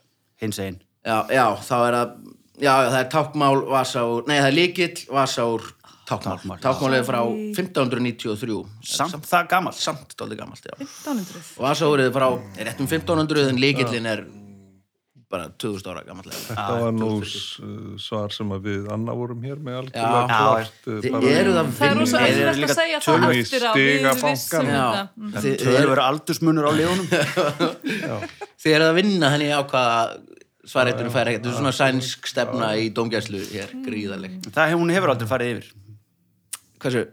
[0.43, 2.17] hins einn Já, já, þá er það
[2.63, 5.71] Já, það er tákmál vasa úr Nei, það er líkill vasa úr
[6.07, 6.59] tákmál.
[6.61, 9.79] Tákmálið er frá 1593 samt það gamalt.
[9.79, 10.75] Samt dálítið gamalt, já.
[10.83, 12.27] 1500 Vasa úrið er frá,
[12.59, 14.25] er rétt um 1500 en líkillin er
[15.33, 17.57] bara 2000 ára gamalt Þetta var nú s-
[18.05, 19.81] svar sem að við Anna vorum hér með Já.
[19.81, 24.07] algjörlega klárt, eh, Þið eru það það er líka að segja það eftir á við
[24.23, 25.01] vissum þetta.
[25.17, 25.33] Mm.
[25.43, 27.07] þið, eru, aldursmunur á legunum
[28.63, 29.97] þið eru að vinna henni á hvaða
[30.63, 35.11] svarreitunum fær ekkert, þetta er svona sænsk stefna í dómgæslu hér, gríðaleg það hún hefur
[35.11, 35.73] aldrei farið yfir.
[36.83, 37.03] Hversu?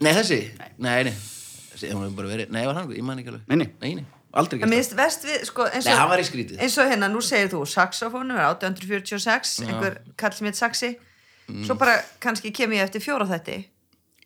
[0.00, 0.40] Nei, þessi?
[0.78, 3.46] Nei, nei Þessi, hún hefur bara verið, nei, var hann, ég man ekki alveg.
[3.50, 4.06] Nei, nei.
[4.32, 4.40] Nei, nei.
[4.42, 6.90] aldrei En mér gert við, sko, eins Nei, hann og, var í skrítið eins og
[6.90, 10.96] hérna, nú segir þú, saxofónu er 1846, einhver kall sem heit saxi,
[11.50, 11.64] Mm.
[11.66, 13.64] svo bara kannski kem ég eftir fjóra þetta,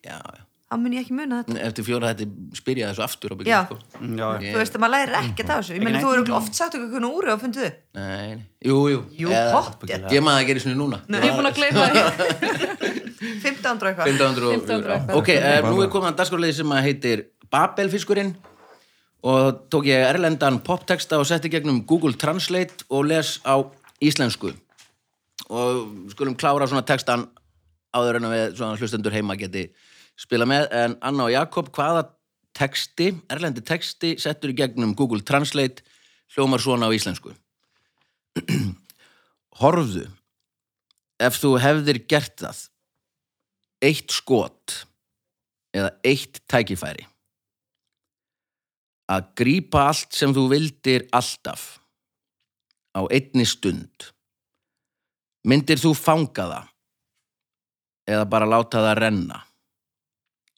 [0.05, 1.57] Já, já þá mun ég ekki muna þetta.
[1.65, 3.37] Eftir fjóra þetta spyrja þessu aftur á Já.
[3.39, 5.73] byggjum, sko Mm, já, Ég- Þú veist að maður lærir ekkert af þessu.
[5.73, 7.77] Ég Ekki þú eru oft sagt okkur hvernig úri og fundið upp.
[7.95, 10.11] Nei, nei, jú, jú Jú, Eða-.
[10.11, 12.01] Ég maður að gera svona núna ég er búin að gleyma því
[13.45, 14.05] 15 og eitthvað.
[14.05, 15.15] 1500 og 1500 og eitthvað.
[15.15, 18.35] Ok, uh, nú er komið að dagskorleið sem heitir Babelfiskurinn
[19.25, 23.57] og tók ég erlendan poptexta og setti gegnum Google Translate og les á
[24.03, 24.51] íslensku.
[25.49, 27.25] Og skulum klára svona textan
[27.95, 29.67] áður en við svona hlustendur heima geti
[30.19, 30.67] spila með.
[30.71, 32.05] En Anna og Jakob, hvaða
[32.55, 35.81] texti, erlendi texti settur í gegnum Google Translate
[36.35, 37.33] hljómar svona á íslensku?
[39.61, 40.05] Horfðu
[41.23, 42.63] ef þú hefðir gert það
[43.85, 44.81] eitt skot
[45.75, 47.07] eða eitt tækifæri
[49.11, 51.79] að grípa allt sem þú vildir alltaf
[52.95, 54.11] á einni stund.
[55.45, 56.71] Myndir þú fanga það
[58.15, 59.41] eða bara láta það renna?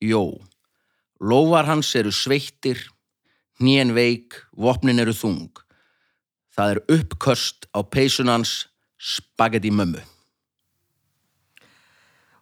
[0.03, 0.37] Jó,
[1.19, 2.79] lófar hans eru sveittir
[3.59, 5.49] hnén veik, vopnin eru þung.
[6.53, 8.67] Það er uppköst á peysunans
[8.97, 10.01] spagetti mömmu.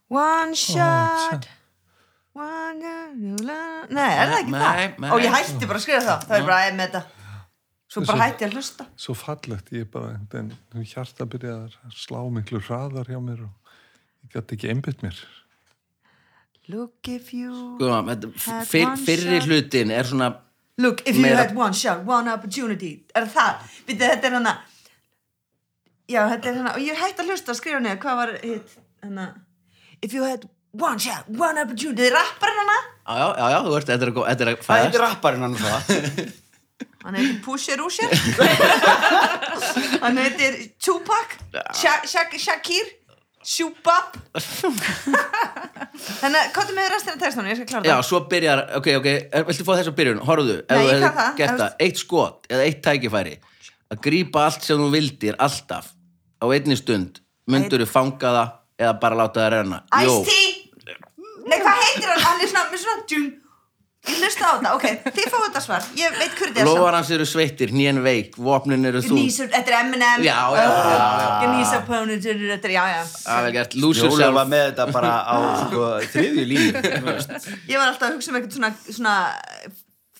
[0.09, 1.33] One shot.
[1.33, 1.64] one...
[2.35, 4.97] Nei, er það ekki Nei, það?
[4.99, 5.11] nei.
[5.15, 7.03] Og ég hætti bara að skrifa það Það er bara að með þetta
[7.95, 10.49] Svo bara hætti ég að hlusta svo fallegt, ég bara en,
[10.83, 13.71] hjarta byrjaði að slá miklu hraðar hjá mér og
[14.25, 15.21] ég gæti ekki einbytt mér
[16.73, 19.47] Look if you Sko, þetta- Had fyr, one fyrri shot.
[19.47, 20.29] hlutin er svona
[20.81, 23.63] Look if you had one shot, one opportunity Er það?
[23.87, 24.55] Býttu, þetta er hana
[26.09, 28.75] Já, þetta er hana Og ég hætti að hlusta að skrifa niður Hvað var hitt?
[29.05, 29.29] Hana
[30.01, 30.49] If you had
[30.81, 34.11] one shot, one opportunity Þið rapparinn hana Já, já, já, já, þú veist, þetta er
[34.11, 34.83] að, þetta er fæðast.
[34.85, 35.55] heitir rapparinn hann?
[37.05, 38.09] Hann heitir Pusher Usher
[40.03, 41.35] Hann heitir Tupac
[41.77, 42.87] Sha Sha Shakir
[43.45, 44.15] Shubab
[45.95, 47.49] Þannig að hvað er með restina af textunum?
[47.51, 49.07] Ég skal klára Já, það svo byrjar, ok, ok,
[49.37, 50.21] er- viltu fá þess að byrjun?
[50.27, 53.35] Horfðu, ef þú hefði kann það, eitt skot eða eitt tækifæri
[53.93, 55.91] að grípa allt sem þú vildir alltaf
[56.41, 57.21] á einni stund
[57.53, 59.77] Myndur þú fanga það eða bara láta það renna?
[60.01, 60.39] Ice-T
[61.95, 62.23] heitir hann?
[62.27, 63.33] Hann er svona, með svona djum
[64.05, 64.83] Ég hlusta á þetta, ok,
[65.15, 68.35] þið fáið þetta svar Ég veit hverju þetta er Lofar hans eru sveittir, nýjan veik,
[68.37, 69.15] vopnin eru þú.
[69.17, 71.07] Nýsur, þetta er M&M Já, já, já, já,
[71.41, 71.47] já.
[71.55, 74.37] Nýsa pönundur, þetta er, já, já Það er vel gert, lose Jóla yourself.
[74.37, 76.45] var með þetta bara á sko, þriðju
[77.07, 77.33] veist.
[77.65, 79.15] Ég var alltaf að hugsa um eitthvað svona, svona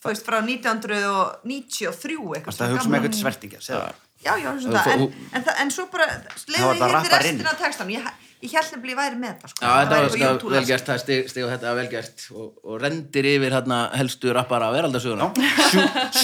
[0.02, 3.94] Þú veist, frá 1993 eitthvað Það hugsa um eitthvað svertingja segðu.
[4.26, 7.20] Já, já, svona, Þú- en, þú- en, það- en svo bara Það var ég hérna
[7.22, 8.08] restina af textan Ég,
[8.42, 9.60] ég held nefnilega ég væri með það sko.
[9.62, 10.66] Já, þetta var væri þetta eitthvað vel YouTube-lag.
[10.70, 11.00] gert, það
[11.30, 15.28] stig og þetta var vel gert og, og rendir yfir hérna helstu rappara á veraldasöguna.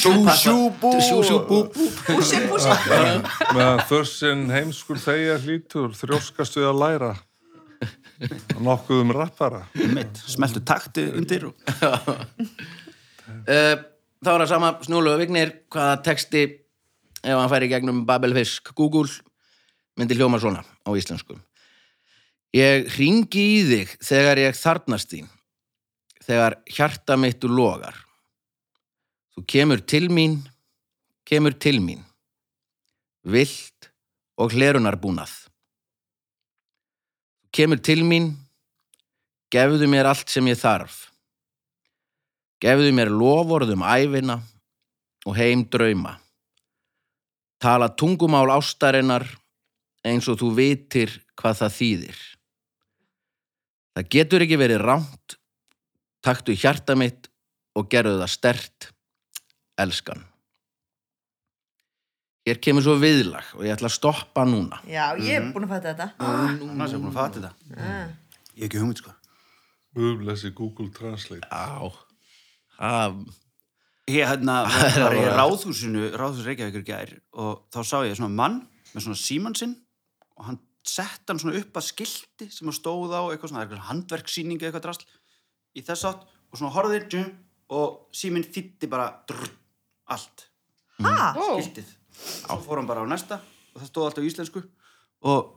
[0.01, 1.89] Sjú, sjú, bú Sjú, sjú, bú, bú.
[2.09, 2.69] Pússi, pússi
[3.55, 7.11] Meðan þörsinn heimskur þegja hlítur, þrjóskast við að læra.
[8.61, 9.63] Nokkuð um rappara.
[10.29, 11.53] Smeltu takti undir og...
[13.47, 13.77] Uh,
[14.21, 16.43] þá er það sama snúlu og vignir hvaða texti
[17.23, 19.09] ef hann færi gegnum Babelfisk Google
[19.97, 21.37] myndi hljóma svona á íslensku.
[22.55, 25.29] Ég ringi í þig þegar ég þarnast þín
[26.25, 27.95] þegar hjarta mitt logar.
[29.31, 30.41] Þú kemur til mín
[31.31, 32.01] kemur til mín.
[33.23, 33.91] Vilt
[34.35, 35.31] og hlerunarbúnað.
[37.45, 38.33] Þú kemur til mín
[39.53, 41.05] gefðu mér allt sem ég þarf.
[42.61, 44.41] Gefðu mér lofórð um æfina
[45.25, 46.17] og heim drauma.
[47.61, 49.27] Tala tungumál ástarinnar
[50.07, 52.23] eins og þú vitir hvað það þýðir.
[53.91, 55.37] Það getur ekki verið ránt,
[56.25, 57.29] taktu hjarta mitt
[57.77, 58.89] og gerðu það stert,
[59.79, 60.25] elskan.
[62.47, 64.81] Hér kemur svo viðlag og ég ætla að stoppa núna.
[64.89, 67.81] Já, ég er búin að fæta þetta Núna sem búin að fatta þetta
[68.57, 69.13] Ég hef ekki hugmynd sko
[69.93, 71.45] Guðblessi Google Translate.
[71.51, 71.91] Á,
[72.79, 73.17] það,
[74.11, 74.57] Ég hérna
[75.05, 78.59] var í ráðhúsinu Ráðhús Reykjavíkur gær og þá sá ég svona mann
[78.91, 79.77] með svona síman sinn
[80.35, 83.87] og hann sett hann svona upp að skilti sem hann stóð á eitthvað svona, eitthvað
[83.87, 85.05] handverksýningu eitthvað drasl
[85.77, 87.31] í þess átt og svona horfði djum,
[87.71, 89.47] og síminn þýtti bara drr,
[90.11, 90.47] allt.
[91.01, 91.31] Ha?
[91.37, 91.93] skiltið.
[92.11, 93.39] Svo fór hann bara á næsta
[93.71, 94.63] og það stóð alltaf á íslensku
[95.31, 95.53] og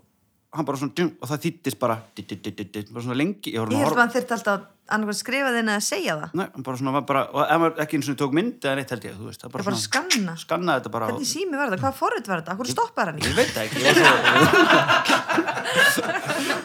[0.54, 4.32] hann bara svona og það þýttist bara bara svona lengi ég, held að hann þurfti
[4.36, 7.58] alltaf annarkvæð skrifa þinn að segja það Nei, hann bara svona var bara og ef
[7.62, 9.82] maður ekki eins og tók mynd eða neitt held ég þú veist, það Ég bara
[9.82, 11.84] skanna skannaði þetta bara Hvernig sími var þetta?
[11.84, 12.52] Hvað forrið var þetta?
[12.54, 13.20] Akkur stoppar hann í?
[13.24, 14.04] Ég veit það ekki ég var svo...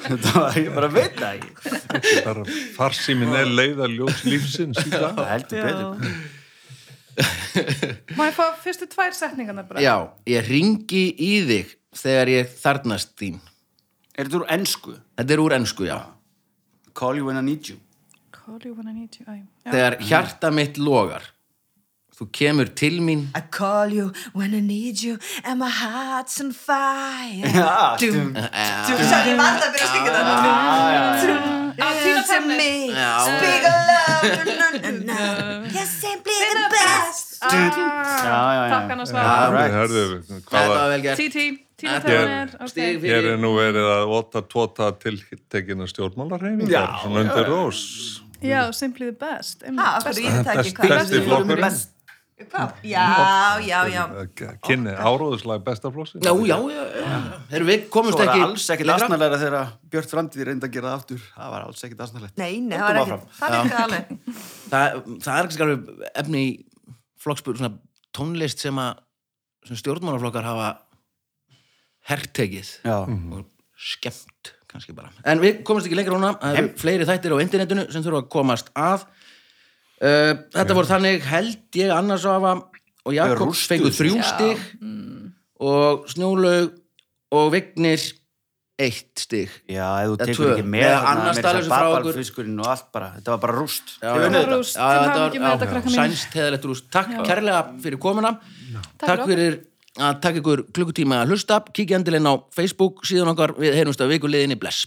[0.10, 1.56] Þetta var, ég bara veit það ekki
[2.28, 2.42] Bara
[2.76, 5.14] farsímin er leiðaljós lífsins í dag.
[5.16, 5.96] Það heldur betur
[8.16, 9.82] Má ég fá fyrstu tvær setningarnar bara?
[9.84, 9.96] já,
[10.30, 13.40] ég ringi í þig þegar ég þarnast þín.
[14.20, 14.94] Er þetta úr ennsku?
[15.16, 16.00] Þetta er úr ensku, já.
[17.00, 17.78] Call you when I need you
[18.36, 19.26] Call you when I need you.
[19.30, 19.72] Æ, já.
[19.72, 21.22] Þegar hjarta mitt logar,
[22.18, 26.52] þú kemur til mín, I call you when I need you and my heart's on
[26.52, 28.34] fire Já, Dum, dum.
[28.34, 28.50] dum
[28.90, 30.34] Svo ég var alltaf að syngja þetta
[31.80, 32.58] Á, Tina To Turner.
[32.58, 33.14] me, Já.
[33.24, 34.26] speak of love
[34.60, 35.20] na, na, na.
[35.78, 39.24] You're simply the best Já, já, já Takk annars var.
[40.28, 41.18] Þetta var vel gert.
[41.22, 42.50] TT, Tina Hér- Turner.
[42.60, 42.76] ok.
[42.76, 47.84] Hér fyrir, er nú verið að óta tóta tiltekina stjórnmálarhefingar, Já, svona undir rós.
[48.42, 49.64] Já, Simply the Best.
[51.60, 51.90] Best.
[52.40, 52.70] Hvað?
[52.88, 54.04] Já, já, já
[54.64, 56.22] Kynni áróðuslag bestaflossi.
[56.24, 57.18] já, já, já, já.
[57.52, 59.08] Heyrðu, við komumst var ekki það alls ekkert lengra.
[59.10, 62.54] asnalega þegar Björn Framtíð reyndi að gera það aftur Það var alls ekkert asnalegt Nei,
[62.64, 63.26] nei, það var áfram.
[63.26, 64.06] ekki Það er ekki alveg
[64.72, 66.54] Það, það er ekki alveg efni í
[67.20, 67.74] flokkspur, svona
[68.16, 69.04] tónlist sem að
[69.68, 70.70] sem stjórnmálaflokkar hafa
[72.10, 73.46] herrtekið Já, og
[73.80, 75.10] skemmt kannski bara.
[75.26, 78.30] En við komumst ekki lengra núna, það eru fleiri þættir á internetinu sem þurfa að
[78.36, 79.08] komast að.
[80.00, 82.54] Uh, þetta voru þannig held ég annars afa
[83.06, 84.00] og Jakob Rústuðu fengu sig.
[84.00, 84.62] þrjú stig
[85.60, 86.70] og Snjólaug
[87.36, 88.00] og Vignir
[88.80, 89.50] eitt stig.
[89.68, 90.52] já, ef þú Eða tekur tvö.
[90.54, 91.98] ekki með Eða þarna, annar meira staðlaus sem frá okkur.
[92.00, 93.88] babalfiskurinn og allt bara Þetta var bara rúst
[95.98, 96.86] sænst heðalegt rúst.
[96.94, 98.32] Takk kærlega fyrir komuna.
[99.02, 99.60] Takk fyrir fyrir
[99.98, 101.62] að taka ykkur klukkutíma að hlusta.
[101.74, 104.86] Kíkja endilinn á Facebook síðan okkar við heyrumst að viku liðinni bless.